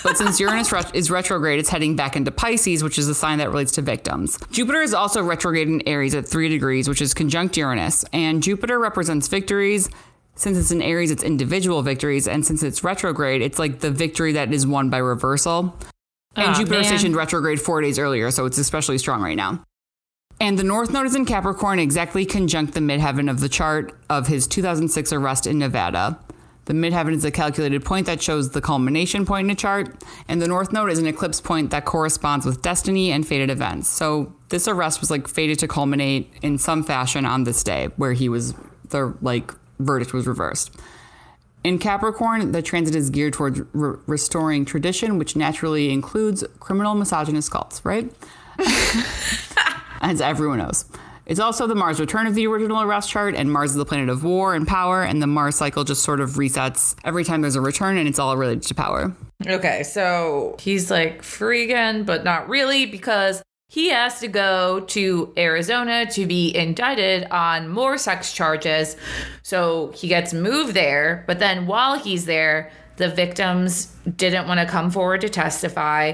but 0.02 0.16
since 0.16 0.40
Uranus 0.40 0.72
ret- 0.72 0.94
is 0.94 1.10
retrograde, 1.10 1.58
it's 1.58 1.68
heading 1.68 1.96
back 1.96 2.16
into 2.16 2.30
Pisces, 2.30 2.82
which 2.82 2.98
is 2.98 3.08
a 3.08 3.14
sign 3.14 3.38
that 3.38 3.50
relates 3.50 3.72
to 3.72 3.82
victims. 3.82 4.38
Jupiter 4.50 4.82
is 4.82 4.94
also 4.94 5.22
retrograde 5.22 5.68
in 5.68 5.86
Aries 5.86 6.14
at 6.14 6.26
three 6.26 6.48
degrees, 6.48 6.88
which 6.88 7.00
is 7.00 7.14
conjunct 7.14 7.56
Uranus, 7.56 8.04
and 8.12 8.42
Jupiter 8.42 8.78
represents 8.78 9.28
victories. 9.28 9.88
Since 10.36 10.58
it's 10.58 10.70
in 10.72 10.82
Aries, 10.82 11.10
it's 11.10 11.22
individual 11.22 11.82
victories, 11.82 12.26
and 12.26 12.44
since 12.44 12.62
it's 12.62 12.82
retrograde, 12.82 13.40
it's 13.40 13.58
like 13.58 13.80
the 13.80 13.90
victory 13.90 14.32
that 14.32 14.52
is 14.52 14.66
won 14.66 14.90
by 14.90 14.98
reversal. 14.98 15.76
And 16.36 16.48
Aw, 16.48 16.54
Jupiter 16.54 16.80
man. 16.80 16.84
stationed 16.84 17.14
retrograde 17.14 17.60
four 17.60 17.80
days 17.80 17.98
earlier, 17.98 18.30
so 18.32 18.44
it's 18.44 18.58
especially 18.58 18.98
strong 18.98 19.22
right 19.22 19.36
now. 19.36 19.62
And 20.40 20.58
the 20.58 20.64
North 20.64 20.90
Node 20.90 21.06
is 21.06 21.14
in 21.14 21.24
Capricorn, 21.26 21.78
exactly 21.78 22.26
conjunct 22.26 22.74
the 22.74 22.80
midheaven 22.80 23.30
of 23.30 23.38
the 23.38 23.48
chart 23.48 23.96
of 24.10 24.26
his 24.26 24.48
2006 24.48 25.12
arrest 25.12 25.46
in 25.46 25.58
Nevada. 25.60 26.18
The 26.66 26.72
midheaven 26.72 27.14
is 27.14 27.24
a 27.24 27.30
calculated 27.30 27.84
point 27.84 28.06
that 28.06 28.22
shows 28.22 28.50
the 28.50 28.60
culmination 28.60 29.26
point 29.26 29.46
in 29.46 29.50
a 29.50 29.54
chart, 29.54 30.02
and 30.28 30.40
the 30.40 30.48
North 30.48 30.72
Node 30.72 30.90
is 30.90 30.98
an 30.98 31.06
eclipse 31.06 31.40
point 31.40 31.70
that 31.70 31.84
corresponds 31.84 32.46
with 32.46 32.62
destiny 32.62 33.12
and 33.12 33.26
fated 33.26 33.50
events. 33.50 33.88
So 33.88 34.34
this 34.48 34.66
arrest 34.66 35.00
was 35.00 35.10
like 35.10 35.28
fated 35.28 35.58
to 35.58 35.68
culminate 35.68 36.32
in 36.42 36.56
some 36.58 36.82
fashion 36.82 37.26
on 37.26 37.44
this 37.44 37.62
day, 37.62 37.88
where 37.96 38.12
he 38.12 38.28
was 38.28 38.54
the 38.88 39.14
like 39.20 39.52
verdict 39.78 40.12
was 40.12 40.26
reversed. 40.26 40.70
In 41.64 41.78
Capricorn, 41.78 42.52
the 42.52 42.60
transit 42.60 42.94
is 42.94 43.08
geared 43.08 43.32
towards 43.32 43.60
re- 43.72 43.96
restoring 44.06 44.64
tradition, 44.64 45.18
which 45.18 45.34
naturally 45.34 45.90
includes 45.90 46.44
criminal 46.60 46.94
misogynist 46.94 47.50
cults, 47.50 47.82
right? 47.84 48.12
As 50.00 50.20
everyone 50.20 50.58
knows. 50.58 50.84
It's 51.26 51.40
also 51.40 51.66
the 51.66 51.74
Mars 51.74 52.00
return 52.00 52.26
of 52.26 52.34
the 52.34 52.46
original 52.46 52.82
arrest 52.82 53.10
chart, 53.10 53.34
and 53.34 53.50
Mars 53.50 53.70
is 53.70 53.76
the 53.76 53.86
planet 53.86 54.10
of 54.10 54.24
war 54.24 54.54
and 54.54 54.66
power, 54.68 55.02
and 55.02 55.22
the 55.22 55.26
Mars 55.26 55.56
cycle 55.56 55.84
just 55.84 56.02
sort 56.02 56.20
of 56.20 56.32
resets 56.32 56.94
every 57.02 57.24
time 57.24 57.40
there's 57.40 57.56
a 57.56 57.60
return, 57.60 57.96
and 57.96 58.06
it's 58.06 58.18
all 58.18 58.36
related 58.36 58.62
to 58.64 58.74
power. 58.74 59.14
Okay, 59.46 59.82
so 59.82 60.56
he's 60.60 60.90
like 60.90 61.22
free 61.22 61.64
again, 61.64 62.04
but 62.04 62.24
not 62.24 62.48
really 62.48 62.86
because 62.86 63.42
he 63.68 63.88
has 63.88 64.20
to 64.20 64.28
go 64.28 64.80
to 64.80 65.32
Arizona 65.36 66.06
to 66.12 66.26
be 66.26 66.54
indicted 66.54 67.26
on 67.30 67.68
more 67.68 67.96
sex 67.98 68.32
charges. 68.32 68.96
So 69.42 69.92
he 69.96 70.08
gets 70.08 70.34
moved 70.34 70.74
there, 70.74 71.24
but 71.26 71.38
then 71.38 71.66
while 71.66 71.98
he's 71.98 72.26
there, 72.26 72.70
the 72.96 73.08
victims 73.08 73.86
didn't 74.16 74.46
want 74.46 74.60
to 74.60 74.66
come 74.66 74.90
forward 74.90 75.22
to 75.22 75.28
testify. 75.28 76.12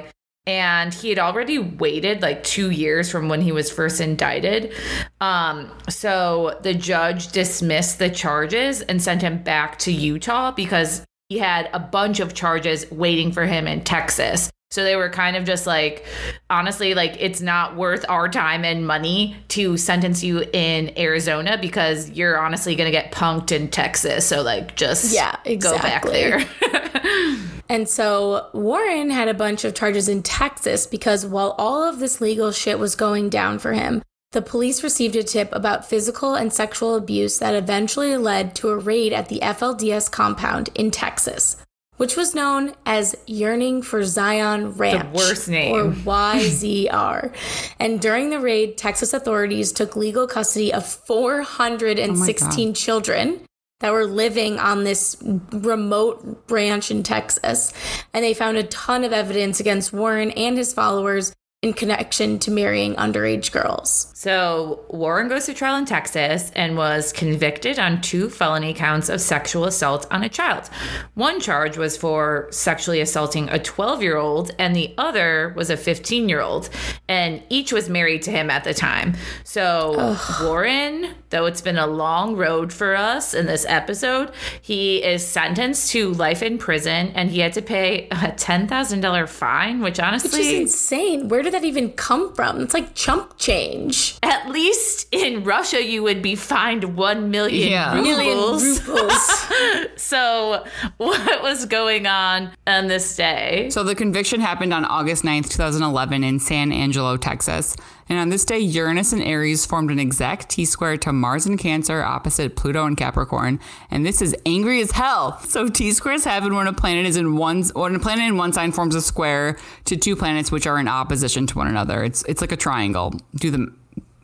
And 0.50 0.92
he 0.92 1.10
had 1.10 1.20
already 1.20 1.60
waited 1.60 2.22
like 2.22 2.42
two 2.42 2.70
years 2.70 3.08
from 3.08 3.28
when 3.28 3.40
he 3.40 3.52
was 3.52 3.70
first 3.70 4.00
indicted. 4.00 4.74
Um, 5.20 5.70
so 5.88 6.58
the 6.64 6.74
judge 6.74 7.28
dismissed 7.28 8.00
the 8.00 8.10
charges 8.10 8.82
and 8.82 9.00
sent 9.00 9.22
him 9.22 9.44
back 9.44 9.78
to 9.80 9.92
Utah 9.92 10.50
because 10.50 11.04
he 11.28 11.38
had 11.38 11.70
a 11.72 11.78
bunch 11.78 12.18
of 12.18 12.34
charges 12.34 12.90
waiting 12.90 13.30
for 13.30 13.46
him 13.46 13.68
in 13.68 13.84
Texas. 13.84 14.50
So 14.72 14.82
they 14.82 14.96
were 14.96 15.08
kind 15.08 15.36
of 15.36 15.44
just 15.44 15.68
like, 15.68 16.04
honestly, 16.48 16.94
like 16.94 17.16
it's 17.20 17.40
not 17.40 17.76
worth 17.76 18.04
our 18.08 18.28
time 18.28 18.64
and 18.64 18.84
money 18.84 19.36
to 19.48 19.76
sentence 19.76 20.24
you 20.24 20.44
in 20.52 20.98
Arizona 20.98 21.58
because 21.60 22.10
you're 22.10 22.36
honestly 22.36 22.74
going 22.74 22.86
to 22.86 22.92
get 22.92 23.12
punked 23.12 23.52
in 23.52 23.68
Texas. 23.68 24.26
So, 24.26 24.42
like, 24.42 24.74
just 24.74 25.14
Yeah, 25.14 25.36
go 25.58 25.78
back 25.78 26.04
there. 26.04 26.44
And 27.70 27.88
so 27.88 28.48
Warren 28.52 29.10
had 29.10 29.28
a 29.28 29.34
bunch 29.34 29.64
of 29.64 29.76
charges 29.76 30.08
in 30.08 30.24
Texas 30.24 30.88
because 30.88 31.24
while 31.24 31.54
all 31.56 31.84
of 31.84 32.00
this 32.00 32.20
legal 32.20 32.50
shit 32.50 32.80
was 32.80 32.96
going 32.96 33.28
down 33.28 33.60
for 33.60 33.74
him, 33.74 34.02
the 34.32 34.42
police 34.42 34.82
received 34.82 35.14
a 35.14 35.22
tip 35.22 35.50
about 35.52 35.88
physical 35.88 36.34
and 36.34 36.52
sexual 36.52 36.96
abuse 36.96 37.38
that 37.38 37.54
eventually 37.54 38.16
led 38.16 38.56
to 38.56 38.70
a 38.70 38.76
raid 38.76 39.12
at 39.12 39.28
the 39.28 39.38
FLDS 39.38 40.10
compound 40.10 40.70
in 40.74 40.90
Texas, 40.90 41.58
which 41.96 42.16
was 42.16 42.34
known 42.34 42.74
as 42.86 43.14
Yearning 43.28 43.82
for 43.82 44.02
Zion 44.02 44.72
Ranch. 44.72 45.14
worst 45.14 45.48
name. 45.48 45.72
Or 45.72 45.92
YZR. 45.92 47.32
and 47.78 48.00
during 48.00 48.30
the 48.30 48.40
raid, 48.40 48.78
Texas 48.78 49.14
authorities 49.14 49.70
took 49.70 49.94
legal 49.94 50.26
custody 50.26 50.74
of 50.74 50.84
416 50.84 52.74
children 52.74 53.46
that 53.80 53.92
were 53.92 54.06
living 54.06 54.58
on 54.58 54.84
this 54.84 55.16
remote 55.22 56.44
ranch 56.48 56.90
in 56.90 57.02
Texas. 57.02 57.72
And 58.12 58.24
they 58.24 58.34
found 58.34 58.56
a 58.56 58.62
ton 58.64 59.04
of 59.04 59.12
evidence 59.12 59.58
against 59.58 59.92
Warren 59.92 60.30
and 60.32 60.56
his 60.56 60.72
followers 60.72 61.34
in 61.62 61.74
connection 61.74 62.38
to 62.38 62.50
marrying 62.50 62.94
underage 62.94 63.52
girls. 63.52 64.10
So 64.14 64.82
Warren 64.88 65.28
goes 65.28 65.44
to 65.44 65.52
trial 65.52 65.76
in 65.76 65.84
Texas 65.84 66.50
and 66.54 66.74
was 66.74 67.12
convicted 67.12 67.78
on 67.78 68.00
two 68.00 68.30
felony 68.30 68.72
counts 68.72 69.10
of 69.10 69.20
sexual 69.20 69.66
assault 69.66 70.06
on 70.10 70.22
a 70.22 70.28
child. 70.30 70.70
One 71.14 71.38
charge 71.38 71.76
was 71.76 71.98
for 71.98 72.48
sexually 72.50 73.02
assaulting 73.02 73.50
a 73.50 73.58
12 73.58 74.02
year 74.02 74.16
old, 74.16 74.52
and 74.58 74.74
the 74.74 74.94
other 74.96 75.52
was 75.54 75.68
a 75.68 75.76
15 75.76 76.30
year 76.30 76.40
old. 76.40 76.70
And 77.08 77.42
each 77.50 77.74
was 77.74 77.90
married 77.90 78.22
to 78.22 78.30
him 78.30 78.48
at 78.48 78.64
the 78.64 78.72
time. 78.72 79.16
So 79.44 80.16
Warren, 80.42 81.14
though 81.28 81.44
it's 81.44 81.60
been 81.60 81.78
a 81.78 81.86
long 81.86 82.36
road 82.36 82.72
for 82.72 82.96
us 82.96 83.34
in 83.34 83.44
this 83.44 83.66
episode, 83.68 84.32
he 84.62 85.04
is 85.04 85.26
sentenced 85.26 85.90
to 85.92 86.12
life 86.12 86.42
in 86.42 86.56
prison 86.56 87.12
and 87.14 87.30
he 87.30 87.40
had 87.40 87.52
to 87.52 87.62
pay 87.62 88.08
a 88.08 88.32
$10,000 88.32 89.28
fine, 89.28 89.80
which 89.80 90.00
honestly. 90.00 90.30
Which 90.30 90.46
is 90.46 90.60
insane. 90.60 91.28
Where 91.28 91.42
did 91.42 91.49
that 91.50 91.64
even 91.64 91.92
come 91.92 92.34
from? 92.34 92.60
It's 92.60 92.74
like 92.74 92.94
chump 92.94 93.36
change. 93.38 94.16
At 94.22 94.48
least 94.50 95.06
in 95.12 95.44
Russia, 95.44 95.84
you 95.84 96.02
would 96.02 96.22
be 96.22 96.34
fined 96.34 96.96
one 96.96 97.30
million 97.30 97.70
Yeah. 97.70 97.94
rubles. 97.94 98.86
Million 98.86 98.96
rubles. 98.96 99.46
So, 99.96 100.64
what 100.96 101.42
was 101.42 101.66
going 101.66 102.06
on 102.06 102.50
on 102.66 102.86
this 102.88 103.14
day? 103.16 103.68
So 103.70 103.82
the 103.84 103.94
conviction 103.94 104.40
happened 104.40 104.72
on 104.72 104.84
August 104.84 105.22
9th, 105.24 105.50
2011 105.50 106.24
in 106.24 106.38
San 106.40 106.72
Angelo, 106.72 107.16
Texas. 107.16 107.76
And 108.10 108.18
on 108.18 108.28
this 108.28 108.44
day, 108.44 108.58
Uranus 108.58 109.12
and 109.12 109.22
Aries 109.22 109.64
formed 109.64 109.92
an 109.92 110.00
exact 110.00 110.48
T 110.48 110.64
square 110.64 110.96
to 110.98 111.12
Mars 111.12 111.46
and 111.46 111.56
Cancer 111.56 112.02
opposite 112.02 112.56
Pluto 112.56 112.84
and 112.84 112.96
Capricorn. 112.96 113.60
And 113.88 114.04
this 114.04 114.20
is 114.20 114.34
angry 114.44 114.80
as 114.80 114.90
hell. 114.90 115.38
So 115.38 115.68
T 115.68 115.92
squares 115.92 116.24
happen 116.24 116.54
when 116.54 116.66
a 116.66 116.72
planet 116.72 117.06
is 117.06 117.16
in 117.16 117.36
one 117.36 117.62
when 117.74 117.94
a 117.94 118.00
planet 118.00 118.24
in 118.24 118.36
one 118.36 118.52
sign 118.52 118.72
forms 118.72 118.96
a 118.96 119.00
square 119.00 119.56
to 119.84 119.96
two 119.96 120.16
planets 120.16 120.50
which 120.50 120.66
are 120.66 120.78
in 120.78 120.88
opposition 120.88 121.46
to 121.46 121.58
one 121.58 121.68
another. 121.68 122.02
It's 122.02 122.24
it's 122.24 122.40
like 122.40 122.50
a 122.50 122.56
triangle. 122.56 123.14
Do 123.36 123.52
the 123.52 123.72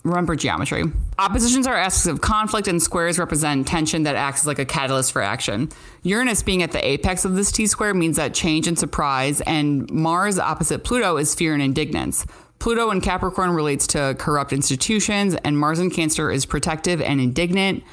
remember 0.02 0.34
geometry. 0.34 0.84
Oppositions 1.18 1.66
are 1.66 1.76
aspects 1.76 2.06
of 2.06 2.20
conflict, 2.20 2.68
and 2.68 2.82
squares 2.82 3.18
represent 3.18 3.66
tension 3.66 4.04
that 4.04 4.16
acts 4.16 4.40
as 4.40 4.46
like 4.46 4.58
a 4.58 4.64
catalyst 4.64 5.12
for 5.12 5.22
action. 5.22 5.68
Uranus 6.02 6.42
being 6.42 6.62
at 6.62 6.72
the 6.72 6.84
apex 6.84 7.24
of 7.24 7.36
this 7.36 7.52
T 7.52 7.66
square 7.66 7.94
means 7.94 8.16
that 8.16 8.34
change 8.34 8.66
and 8.66 8.78
surprise, 8.78 9.40
and 9.42 9.88
Mars 9.90 10.38
opposite 10.38 10.82
Pluto 10.82 11.16
is 11.16 11.34
fear 11.34 11.54
and 11.54 11.62
indignance. 11.62 12.26
Pluto 12.58 12.90
in 12.90 13.00
Capricorn 13.00 13.50
relates 13.50 13.86
to 13.88 14.16
corrupt 14.18 14.52
institutions, 14.52 15.34
and 15.44 15.58
Mars 15.58 15.78
in 15.78 15.90
Cancer 15.90 16.30
is 16.30 16.46
protective 16.46 17.00
and 17.00 17.20
indignant. 17.20 17.84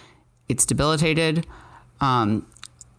It's 0.48 0.66
debilitated. 0.66 1.46
Um, 2.02 2.46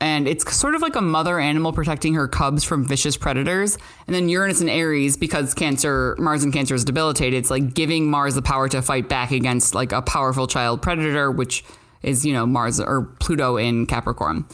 and 0.01 0.29
it's 0.29 0.55
sort 0.55 0.75
of 0.75 0.83
like 0.83 0.97
a 0.97 1.01
mother 1.01 1.39
animal 1.39 1.73
protecting 1.73 2.15
her 2.15 2.29
cubs 2.29 2.65
from 2.65 2.87
vicious 2.87 3.17
predators. 3.17 3.79
And 4.07 4.15
then 4.15 4.29
Uranus 4.29 4.61
and 4.61 4.69
Aries, 4.69 5.17
because 5.17 5.55
Cancer, 5.55 6.15
Mars 6.19 6.45
and 6.45 6.53
Cancer 6.53 6.75
is 6.75 6.85
debilitated, 6.85 7.39
it's 7.39 7.51
like 7.51 7.75
giving 7.75 8.11
Mars 8.11 8.35
the 8.35 8.43
power 8.43 8.69
to 8.69 8.83
fight 8.83 9.09
back 9.09 9.31
against 9.31 9.75
like 9.75 9.93
a 9.93 10.03
powerful 10.03 10.47
child 10.47 10.83
predator, 10.83 11.31
which 11.31 11.65
is 12.03 12.27
you 12.27 12.33
know 12.33 12.45
Mars 12.45 12.81
or 12.81 13.03
Pluto 13.21 13.57
in 13.57 13.87
Capricorn. 13.87 14.45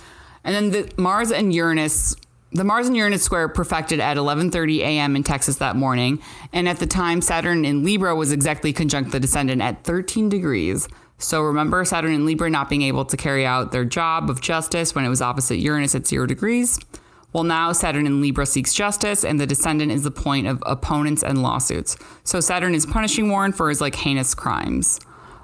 And 0.44 0.55
then 0.55 0.70
the 0.70 0.92
Mars 0.96 1.33
and 1.33 1.53
Uranus 1.53 2.14
the 2.52 2.64
Mars 2.64 2.88
and 2.88 2.96
Uranus 2.96 3.22
square 3.22 3.48
perfected 3.48 4.00
at 4.00 4.16
11:30 4.16 4.78
a.m. 4.80 5.16
in 5.16 5.22
Texas 5.22 5.56
that 5.56 5.76
morning, 5.76 6.20
and 6.52 6.68
at 6.68 6.78
the 6.78 6.86
time 6.86 7.20
Saturn 7.20 7.64
in 7.64 7.84
Libra 7.84 8.14
was 8.14 8.32
exactly 8.32 8.72
conjunct 8.72 9.12
the 9.12 9.20
descendant 9.20 9.62
at 9.62 9.84
13 9.84 10.28
degrees. 10.28 10.88
So 11.18 11.42
remember 11.42 11.84
Saturn 11.84 12.14
and 12.14 12.24
Libra 12.24 12.48
not 12.48 12.68
being 12.68 12.82
able 12.82 13.04
to 13.04 13.16
carry 13.16 13.44
out 13.44 13.72
their 13.72 13.84
job 13.84 14.30
of 14.30 14.40
justice 14.40 14.94
when 14.94 15.04
it 15.04 15.10
was 15.10 15.20
opposite 15.20 15.58
Uranus 15.58 15.94
at 15.94 16.06
0 16.06 16.26
degrees? 16.26 16.78
Well, 17.32 17.44
now 17.44 17.70
Saturn 17.72 18.06
in 18.06 18.20
Libra 18.20 18.46
seeks 18.46 18.74
justice, 18.74 19.24
and 19.24 19.38
the 19.38 19.46
descendant 19.46 19.92
is 19.92 20.02
the 20.02 20.10
point 20.10 20.48
of 20.48 20.60
opponents 20.66 21.22
and 21.22 21.42
lawsuits. 21.42 21.96
So 22.24 22.40
Saturn 22.40 22.74
is 22.74 22.86
punishing 22.86 23.30
Warren 23.30 23.52
for 23.52 23.68
his 23.68 23.80
like 23.80 23.94
heinous 23.94 24.34
crimes. 24.34 24.98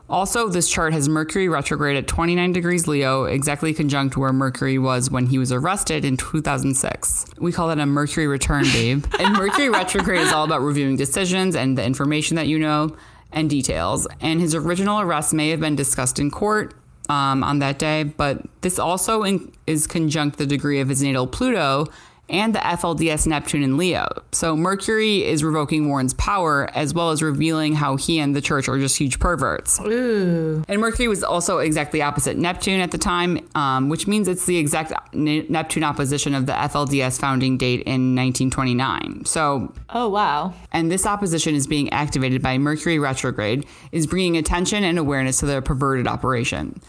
Also, 0.09 0.49
this 0.49 0.71
chart 0.71 0.93
has 0.93 1.09
Mercury 1.09 1.49
retrograde 1.49 1.97
at 1.97 2.07
29 2.07 2.53
degrees 2.53 2.87
Leo, 2.87 3.25
exactly 3.25 3.75
conjunct 3.75 4.17
where 4.17 4.33
Mercury 4.33 4.79
was 4.79 5.11
when 5.11 5.27
he 5.27 5.37
was 5.37 5.51
arrested 5.51 6.05
in 6.05 6.17
2006. 6.17 7.27
We 7.39 7.51
call 7.51 7.69
that 7.69 7.81
a 7.81 7.87
Mercury 7.87 8.29
return, 8.29 8.65
babe. 8.65 9.05
and 9.19 9.33
Mercury 9.33 9.69
retrograde 9.69 10.21
is 10.21 10.33
all 10.33 10.45
about 10.45 10.61
reviewing 10.61 10.97
decisions 10.97 11.57
and 11.57 11.77
the 11.77 11.85
information 11.85 12.37
that 12.37 12.47
you 12.47 12.59
know 12.59 12.97
and 13.33 13.51
details. 13.51 14.07
And 14.21 14.41
his 14.41 14.55
original 14.55 15.01
arrest 15.01 15.35
may 15.35 15.49
have 15.51 15.59
been 15.59 15.75
discussed 15.75 16.21
in 16.21 16.31
court 16.31 16.75
um, 17.09 17.43
on 17.43 17.59
that 17.59 17.81
day, 17.81 18.05
but 18.05 18.47
this 18.61 18.79
also 18.79 19.25
in, 19.25 19.53
is 19.67 19.89
conjunct 19.89 20.39
the 20.39 20.47
degree 20.47 20.79
of 20.79 20.89
his 20.89 21.03
natal 21.03 21.27
Pluto 21.27 21.87
and 22.29 22.55
the 22.55 22.59
FLDS 22.59 23.27
Neptune 23.27 23.63
in 23.63 23.77
Leo. 23.77 24.07
So 24.33 24.57
Mercury 24.57 25.25
is 25.25 25.45
revoking 25.45 25.89
Warren's 25.89 26.15
power 26.15 26.69
as 26.75 26.93
well 26.95 27.11
as 27.11 27.23
revealing 27.23 27.75
how 27.75 27.97
he 27.97 28.19
and 28.19 28.35
the 28.35 28.41
church 28.41 28.69
are 28.69 28.79
just 28.79 28.99
huge 28.99 29.19
perverts. 29.19 29.81
Ooh. 29.81 30.65
And 30.69 30.81
Mercury 30.81 31.09
was 31.09 31.23
also 31.23 31.59
exactly 31.59 32.03
opposite 32.03 32.37
Neptune 32.37 32.81
at 32.81 32.91
the 32.91 32.99
time, 32.99 33.47
um, 33.55 33.89
which 33.89 34.07
means 34.07 34.29
it's 34.29 34.47
the 34.47 34.57
exact 34.57 34.93
Neptune 35.15 35.85
opposition 35.85 36.35
of 36.35 36.47
the 36.47 36.53
FLDS 36.53 37.21
founding 37.21 37.59
date 37.59 37.81
in 37.81 38.15
1929. 38.15 39.25
So, 39.25 39.73
oh 39.91 40.09
wow. 40.09 40.55
And 40.73 40.91
this 40.91 41.07
opposition 41.07 41.55
is 41.55 41.67
being 41.67 41.91
activated 41.91 42.43
by 42.43 42.59
Mercury 42.59 42.99
retrograde, 42.99 43.67
is 43.93 44.07
bringing 44.07 44.37
attention 44.37 44.85
and 44.85 44.99
awareness 44.99 45.41
to 45.41 45.47
the 45.47 45.63
perverted 45.63 46.07
operation. 46.07 46.81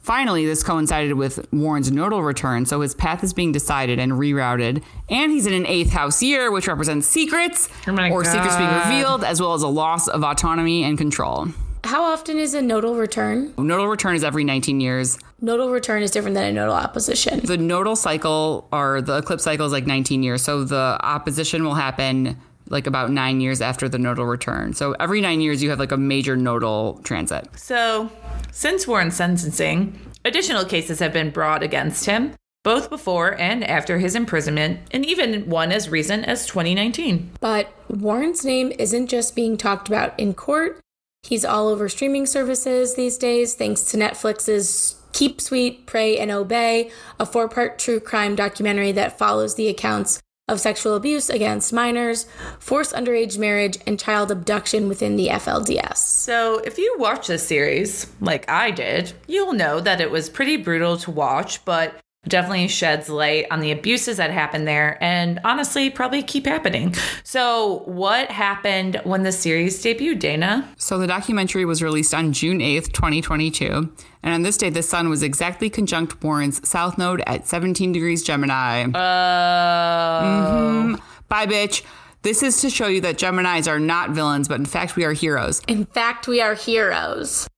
Finally, 0.00 0.46
this 0.46 0.62
coincided 0.62 1.14
with 1.14 1.46
Warren's 1.52 1.92
nodal 1.92 2.22
return, 2.22 2.64
so 2.64 2.80
his 2.80 2.94
path 2.94 3.22
is 3.22 3.34
being 3.34 3.52
decided 3.52 3.98
and 3.98 4.12
rerouted. 4.12 4.82
And 5.08 5.30
he's 5.30 5.46
in 5.46 5.52
an 5.52 5.66
eighth 5.66 5.90
house 5.90 6.22
year, 6.22 6.50
which 6.50 6.66
represents 6.66 7.06
secrets 7.06 7.68
oh 7.86 7.92
or 7.92 8.22
God. 8.22 8.32
secrets 8.32 8.56
being 8.56 8.72
revealed, 8.72 9.24
as 9.24 9.40
well 9.40 9.52
as 9.54 9.62
a 9.62 9.68
loss 9.68 10.08
of 10.08 10.24
autonomy 10.24 10.84
and 10.84 10.96
control. 10.96 11.48
How 11.84 12.02
often 12.02 12.38
is 12.38 12.54
a 12.54 12.62
nodal 12.62 12.94
return? 12.94 13.54
Nodal 13.56 13.88
return 13.88 14.14
is 14.14 14.24
every 14.24 14.44
19 14.44 14.80
years. 14.80 15.18
Nodal 15.40 15.70
return 15.70 16.02
is 16.02 16.10
different 16.10 16.34
than 16.34 16.44
a 16.44 16.52
nodal 16.52 16.74
opposition. 16.74 17.40
The 17.44 17.56
nodal 17.56 17.96
cycle 17.96 18.68
or 18.70 19.00
the 19.00 19.18
eclipse 19.18 19.44
cycle 19.44 19.66
is 19.66 19.72
like 19.72 19.86
19 19.86 20.22
years. 20.22 20.42
So 20.42 20.64
the 20.64 20.98
opposition 21.00 21.64
will 21.64 21.74
happen 21.74 22.38
like 22.70 22.86
about 22.86 23.10
nine 23.10 23.40
years 23.40 23.60
after 23.60 23.88
the 23.88 23.98
nodal 23.98 24.24
return. 24.24 24.72
So 24.72 24.92
every 24.92 25.20
nine 25.20 25.40
years, 25.40 25.62
you 25.62 25.70
have 25.70 25.78
like 25.78 25.92
a 25.92 25.96
major 25.96 26.36
nodal 26.36 27.00
transit. 27.04 27.48
So 27.56 28.10
since 28.52 28.86
Warren's 28.86 29.16
sentencing, 29.16 29.98
additional 30.24 30.64
cases 30.64 31.00
have 31.00 31.12
been 31.12 31.30
brought 31.30 31.62
against 31.62 32.06
him, 32.06 32.34
both 32.62 32.88
before 32.88 33.38
and 33.38 33.64
after 33.64 33.98
his 33.98 34.14
imprisonment, 34.14 34.80
and 34.92 35.04
even 35.04 35.48
one 35.50 35.72
as 35.72 35.88
recent 35.88 36.24
as 36.26 36.46
2019. 36.46 37.32
But 37.40 37.72
Warren's 37.88 38.44
name 38.44 38.72
isn't 38.78 39.08
just 39.08 39.34
being 39.34 39.56
talked 39.56 39.88
about 39.88 40.18
in 40.18 40.32
court. 40.34 40.80
He's 41.22 41.44
all 41.44 41.68
over 41.68 41.88
streaming 41.88 42.24
services 42.24 42.94
these 42.94 43.18
days, 43.18 43.54
thanks 43.54 43.82
to 43.82 43.98
Netflix's 43.98 44.96
Keep 45.12 45.40
Sweet, 45.40 45.86
Pray, 45.86 46.16
and 46.18 46.30
Obey, 46.30 46.90
a 47.18 47.26
four 47.26 47.48
part 47.48 47.78
true 47.78 48.00
crime 48.00 48.36
documentary 48.36 48.92
that 48.92 49.18
follows 49.18 49.56
the 49.56 49.68
accounts 49.68 50.20
of 50.50 50.60
sexual 50.60 50.94
abuse 50.94 51.30
against 51.30 51.72
minors, 51.72 52.26
forced 52.58 52.92
underage 52.92 53.38
marriage, 53.38 53.78
and 53.86 53.98
child 53.98 54.30
abduction 54.30 54.88
within 54.88 55.16
the 55.16 55.28
FLDS. 55.28 55.96
So, 55.96 56.58
if 56.58 56.76
you 56.76 56.96
watch 56.98 57.28
this 57.28 57.46
series, 57.46 58.06
like 58.20 58.48
I 58.50 58.70
did, 58.70 59.12
you'll 59.26 59.52
know 59.52 59.80
that 59.80 60.00
it 60.00 60.10
was 60.10 60.28
pretty 60.28 60.56
brutal 60.56 60.96
to 60.98 61.10
watch, 61.10 61.64
but 61.64 62.00
definitely 62.28 62.68
sheds 62.68 63.08
light 63.08 63.46
on 63.50 63.60
the 63.60 63.70
abuses 63.72 64.18
that 64.18 64.30
happened 64.30 64.66
there 64.66 65.02
and 65.02 65.40
honestly 65.44 65.90
probably 65.90 66.22
keep 66.22 66.46
happening. 66.46 66.94
So, 67.24 67.82
what 67.86 68.30
happened 68.30 69.00
when 69.04 69.22
the 69.22 69.32
series 69.32 69.82
debuted, 69.82 70.18
Dana? 70.18 70.68
So, 70.76 70.98
the 70.98 71.06
documentary 71.06 71.64
was 71.64 71.82
released 71.82 72.12
on 72.12 72.32
June 72.32 72.58
8th, 72.58 72.92
2022. 72.92 73.92
And 74.22 74.34
on 74.34 74.42
this 74.42 74.56
day, 74.56 74.68
the 74.68 74.82
sun 74.82 75.08
was 75.08 75.22
exactly 75.22 75.70
conjunct 75.70 76.22
Warren's 76.22 76.66
south 76.68 76.98
node 76.98 77.22
at 77.26 77.46
17 77.46 77.92
degrees 77.92 78.22
Gemini. 78.22 78.86
Oh. 78.94 78.98
Uh... 78.98 80.22
Mm-hmm. 80.22 80.94
Bye, 81.28 81.46
bitch. 81.46 81.84
This 82.22 82.42
is 82.42 82.60
to 82.60 82.68
show 82.68 82.86
you 82.86 83.00
that 83.02 83.16
Geminis 83.16 83.66
are 83.66 83.80
not 83.80 84.10
villains, 84.10 84.46
but 84.46 84.58
in 84.58 84.66
fact, 84.66 84.96
we 84.96 85.04
are 85.04 85.12
heroes. 85.12 85.62
In 85.68 85.86
fact, 85.86 86.28
we 86.28 86.42
are 86.42 86.54
heroes. 86.54 87.48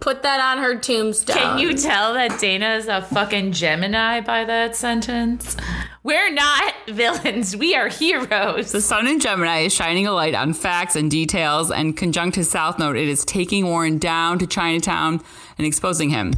Put 0.00 0.22
that 0.22 0.40
on 0.40 0.62
her 0.62 0.78
tombstone. 0.78 1.36
Can 1.36 1.58
you 1.58 1.74
tell 1.76 2.14
that 2.14 2.38
Dana 2.38 2.76
is 2.76 2.86
a 2.86 3.02
fucking 3.02 3.52
Gemini 3.52 4.20
by 4.20 4.44
that 4.44 4.76
sentence? 4.76 5.56
We're 6.04 6.32
not 6.32 6.74
villains. 6.88 7.56
We 7.56 7.74
are 7.74 7.88
heroes. 7.88 8.72
The 8.72 8.80
sun 8.80 9.06
in 9.08 9.18
Gemini 9.18 9.60
is 9.60 9.74
shining 9.74 10.06
a 10.06 10.12
light 10.12 10.34
on 10.34 10.54
facts 10.54 10.94
and 10.94 11.10
details, 11.10 11.70
and 11.70 11.96
conjunct 11.96 12.36
his 12.36 12.48
south 12.48 12.78
node, 12.78 12.96
it 12.96 13.08
is 13.08 13.24
taking 13.24 13.66
Warren 13.66 13.98
down 13.98 14.38
to 14.38 14.46
Chinatown 14.46 15.20
and 15.58 15.66
exposing 15.66 16.10
him. 16.10 16.32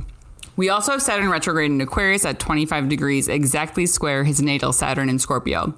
We 0.57 0.69
also 0.69 0.93
have 0.93 1.03
Saturn 1.03 1.29
retrograde 1.29 1.71
in 1.71 1.81
Aquarius 1.81 2.25
at 2.25 2.39
25 2.39 2.89
degrees, 2.89 3.29
exactly 3.29 3.87
square 3.87 4.25
his 4.25 4.43
natal 4.43 4.73
Saturn 4.73 5.09
in 5.09 5.19
Scorpio. 5.19 5.75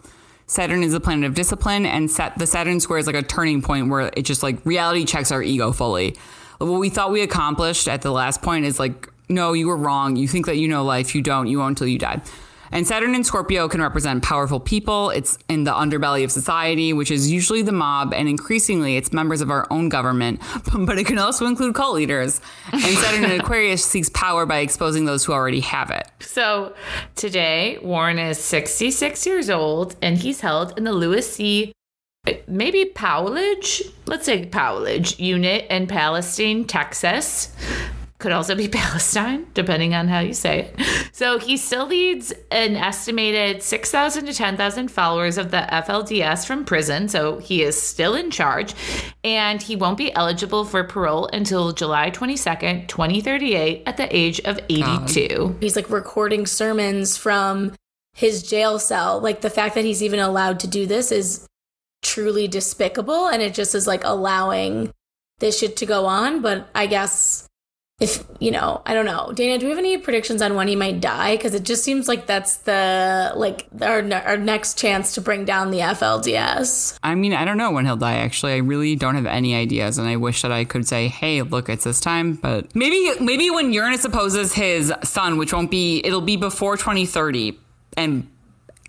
Saturn 0.46 0.82
is 0.82 0.92
the 0.92 1.00
planet 1.00 1.24
of 1.24 1.34
discipline, 1.34 1.84
and 1.86 2.08
the 2.08 2.46
Saturn 2.46 2.80
square 2.80 2.98
is 2.98 3.06
like 3.06 3.16
a 3.16 3.22
turning 3.22 3.62
point 3.62 3.88
where 3.88 4.10
it 4.16 4.22
just 4.22 4.42
like 4.42 4.64
reality 4.64 5.04
checks 5.04 5.32
our 5.32 5.42
ego 5.42 5.72
fully 5.72 6.16
what 6.66 6.80
we 6.80 6.90
thought 6.90 7.10
we 7.10 7.22
accomplished 7.22 7.88
at 7.88 8.02
the 8.02 8.10
last 8.10 8.42
point 8.42 8.64
is 8.64 8.78
like, 8.78 9.08
no, 9.28 9.52
you 9.52 9.68
were 9.68 9.76
wrong. 9.76 10.16
You 10.16 10.28
think 10.28 10.46
that 10.46 10.56
you 10.56 10.68
know 10.68 10.84
life. 10.84 11.14
You 11.14 11.22
don't. 11.22 11.46
You 11.46 11.58
won't 11.58 11.70
until 11.70 11.88
you 11.88 11.98
die. 11.98 12.20
And 12.72 12.86
Saturn 12.86 13.14
and 13.14 13.24
Scorpio 13.24 13.68
can 13.68 13.82
represent 13.82 14.22
powerful 14.22 14.58
people. 14.58 15.10
It's 15.10 15.36
in 15.50 15.64
the 15.64 15.72
underbelly 15.72 16.24
of 16.24 16.32
society, 16.32 16.94
which 16.94 17.10
is 17.10 17.30
usually 17.30 17.60
the 17.60 17.72
mob, 17.72 18.14
and 18.14 18.30
increasingly 18.30 18.96
it's 18.96 19.12
members 19.12 19.42
of 19.42 19.50
our 19.50 19.66
own 19.70 19.90
government, 19.90 20.40
but 20.86 20.96
it 20.98 21.04
can 21.04 21.18
also 21.18 21.44
include 21.44 21.74
cult 21.74 21.94
leaders. 21.94 22.40
And 22.72 22.80
Saturn 22.80 23.24
in 23.24 23.40
Aquarius 23.40 23.84
seeks 23.84 24.08
power 24.08 24.46
by 24.46 24.60
exposing 24.60 25.04
those 25.04 25.22
who 25.22 25.32
already 25.32 25.60
have 25.60 25.90
it. 25.90 26.08
So 26.20 26.74
today, 27.14 27.78
Warren 27.82 28.18
is 28.18 28.38
66 28.38 29.26
years 29.26 29.50
old, 29.50 29.94
and 30.00 30.16
he's 30.16 30.40
held 30.40 30.76
in 30.78 30.84
the 30.84 30.94
Louis 30.94 31.30
C 31.30 31.72
maybe 32.46 32.84
Powledge, 32.94 33.82
let's 34.06 34.26
say 34.26 34.46
Powledge 34.46 35.18
unit 35.18 35.66
in 35.70 35.86
Palestine, 35.86 36.64
Texas. 36.64 37.54
Could 38.18 38.30
also 38.30 38.54
be 38.54 38.68
Palestine, 38.72 39.46
depending 39.54 39.94
on 39.94 40.06
how 40.06 40.20
you 40.20 40.32
say 40.32 40.60
it. 40.60 41.08
So 41.10 41.38
he 41.38 41.56
still 41.56 41.86
leads 41.86 42.32
an 42.52 42.76
estimated 42.76 43.62
6,000 43.62 44.26
to 44.26 44.32
10,000 44.32 44.88
followers 44.88 45.38
of 45.38 45.50
the 45.50 45.66
FLDS 45.72 46.46
from 46.46 46.64
prison. 46.64 47.08
So 47.08 47.38
he 47.38 47.62
is 47.62 47.80
still 47.80 48.14
in 48.14 48.30
charge. 48.30 48.74
And 49.24 49.60
he 49.60 49.74
won't 49.74 49.98
be 49.98 50.14
eligible 50.14 50.64
for 50.64 50.84
parole 50.84 51.26
until 51.32 51.72
July 51.72 52.12
22nd, 52.12 52.86
2038, 52.86 53.82
at 53.86 53.96
the 53.96 54.16
age 54.16 54.40
of 54.44 54.60
82. 54.68 55.56
He's 55.60 55.74
like 55.74 55.90
recording 55.90 56.46
sermons 56.46 57.16
from 57.16 57.72
his 58.14 58.44
jail 58.44 58.78
cell. 58.78 59.18
Like 59.18 59.40
the 59.40 59.50
fact 59.50 59.74
that 59.74 59.84
he's 59.84 60.02
even 60.02 60.20
allowed 60.20 60.60
to 60.60 60.68
do 60.68 60.86
this 60.86 61.10
is 61.10 61.48
truly 62.02 62.46
despicable 62.48 63.26
and 63.28 63.42
it 63.42 63.54
just 63.54 63.74
is 63.74 63.86
like 63.86 64.04
allowing 64.04 64.92
this 65.38 65.58
shit 65.58 65.76
to 65.76 65.86
go 65.86 66.06
on 66.06 66.42
but 66.42 66.68
i 66.74 66.86
guess 66.86 67.48
if 68.02 68.24
you 68.40 68.50
know, 68.50 68.82
I 68.84 68.94
don't 68.94 69.06
know. 69.06 69.30
Dana, 69.32 69.58
do 69.58 69.66
we 69.66 69.70
have 69.70 69.78
any 69.78 69.96
predictions 69.96 70.42
on 70.42 70.56
when 70.56 70.66
he 70.66 70.74
might 70.74 71.00
die? 71.00 71.36
Because 71.36 71.54
it 71.54 71.62
just 71.62 71.84
seems 71.84 72.08
like 72.08 72.26
that's 72.26 72.56
the 72.58 73.32
like 73.36 73.68
our 73.80 74.02
our 74.12 74.36
next 74.36 74.76
chance 74.76 75.14
to 75.14 75.20
bring 75.20 75.44
down 75.44 75.70
the 75.70 75.78
FLDS. 75.78 76.98
I 77.04 77.14
mean, 77.14 77.32
I 77.32 77.44
don't 77.44 77.56
know 77.56 77.70
when 77.70 77.84
he'll 77.84 77.96
die. 77.96 78.16
Actually, 78.16 78.54
I 78.54 78.56
really 78.56 78.96
don't 78.96 79.14
have 79.14 79.26
any 79.26 79.54
ideas, 79.54 79.98
and 79.98 80.08
I 80.08 80.16
wish 80.16 80.42
that 80.42 80.50
I 80.50 80.64
could 80.64 80.86
say, 80.88 81.06
"Hey, 81.06 81.42
look, 81.42 81.68
it's 81.68 81.84
this 81.84 82.00
time." 82.00 82.34
But 82.34 82.74
maybe 82.74 83.12
maybe 83.20 83.50
when 83.50 83.72
Uranus 83.72 84.04
opposes 84.04 84.52
his 84.52 84.92
sun, 85.04 85.38
which 85.38 85.52
won't 85.52 85.70
be, 85.70 86.00
it'll 86.04 86.20
be 86.20 86.36
before 86.36 86.76
2030 86.76 87.56
and 87.96 88.28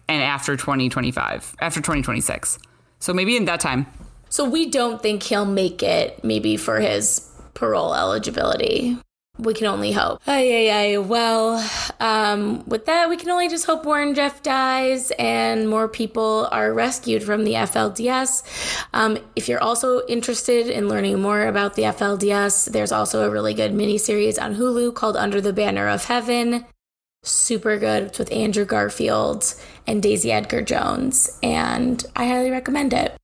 and 0.09 0.23
after 0.23 0.57
2025, 0.57 1.55
after 1.61 1.79
2026. 1.79 2.57
So 3.03 3.13
maybe 3.13 3.35
in 3.35 3.43
that 3.45 3.59
time. 3.59 3.85
So 4.29 4.49
we 4.49 4.69
don't 4.69 5.01
think 5.01 5.23
he'll 5.23 5.43
make 5.43 5.83
it. 5.83 6.23
Maybe 6.23 6.55
for 6.55 6.79
his 6.79 7.29
parole 7.53 7.93
eligibility. 7.93 8.97
We 9.37 9.53
can 9.53 9.67
only 9.67 9.91
hope. 9.91 10.21
Ay, 10.25 10.69
ay, 10.69 10.69
ay. 10.71 10.97
Well, 10.99 11.69
um, 11.99 12.63
with 12.65 12.85
that, 12.85 13.09
we 13.09 13.17
can 13.17 13.29
only 13.29 13.49
just 13.49 13.65
hope 13.65 13.83
Warren 13.83 14.15
Jeff 14.15 14.41
dies 14.41 15.11
and 15.19 15.69
more 15.69 15.89
people 15.89 16.47
are 16.53 16.71
rescued 16.71 17.23
from 17.23 17.43
the 17.43 17.55
FLDS. 17.55 18.41
Um, 18.93 19.17
if 19.35 19.49
you're 19.49 19.61
also 19.61 20.05
interested 20.05 20.69
in 20.69 20.87
learning 20.87 21.21
more 21.21 21.47
about 21.47 21.73
the 21.73 21.81
FLDS, 21.81 22.71
there's 22.71 22.93
also 22.93 23.27
a 23.27 23.29
really 23.29 23.53
good 23.53 23.73
miniseries 23.73 24.41
on 24.41 24.55
Hulu 24.55 24.95
called 24.95 25.17
Under 25.17 25.41
the 25.41 25.51
Banner 25.51 25.89
of 25.89 26.05
Heaven. 26.05 26.65
Super 27.23 27.77
good. 27.77 28.03
It's 28.03 28.19
with 28.19 28.31
Andrew 28.33 28.65
Garfield 28.65 29.55
and 29.87 30.03
Daisy 30.03 30.31
Edgar 30.31 30.61
Jones, 30.61 31.39
and 31.41 32.05
I 32.15 32.27
highly 32.27 32.51
recommend 32.51 32.93
it. 32.93 33.17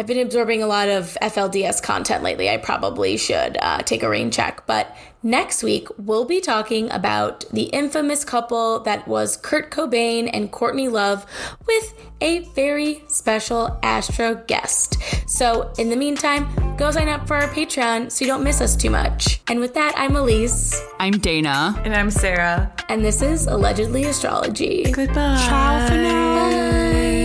I've 0.00 0.06
been 0.06 0.18
absorbing 0.18 0.62
a 0.62 0.66
lot 0.66 0.88
of 0.88 1.18
FLDS 1.20 1.82
content 1.82 2.22
lately. 2.22 2.48
I 2.48 2.56
probably 2.56 3.18
should 3.18 3.58
uh, 3.60 3.82
take 3.82 4.02
a 4.02 4.08
rain 4.08 4.30
check. 4.30 4.66
But 4.66 4.96
next 5.22 5.62
week, 5.62 5.88
we'll 5.98 6.24
be 6.24 6.40
talking 6.40 6.90
about 6.90 7.44
the 7.52 7.64
infamous 7.64 8.24
couple 8.24 8.80
that 8.84 9.06
was 9.06 9.36
Kurt 9.36 9.70
Cobain 9.70 10.30
and 10.32 10.50
Courtney 10.50 10.88
Love 10.88 11.26
with 11.66 11.92
a 12.22 12.38
very 12.54 13.04
special 13.08 13.78
Astro 13.82 14.36
guest. 14.46 14.96
So, 15.28 15.70
in 15.76 15.90
the 15.90 15.96
meantime, 15.96 16.48
go 16.78 16.90
sign 16.90 17.10
up 17.10 17.28
for 17.28 17.36
our 17.36 17.48
Patreon 17.48 18.10
so 18.10 18.24
you 18.24 18.30
don't 18.30 18.42
miss 18.42 18.62
us 18.62 18.76
too 18.76 18.88
much. 18.88 19.42
And 19.48 19.60
with 19.60 19.74
that, 19.74 19.92
I'm 19.98 20.16
Elise. 20.16 20.82
I'm 20.98 21.18
Dana. 21.18 21.78
And 21.84 21.94
I'm 21.94 22.10
Sarah. 22.10 22.72
And 22.88 23.04
this 23.04 23.20
is 23.20 23.46
Allegedly 23.46 24.04
Astrology. 24.04 24.90
Goodbye. 24.92 25.44
Ciao 25.46 25.86
for 25.86 25.94
now. 25.94 26.50
Bye. 26.50 27.19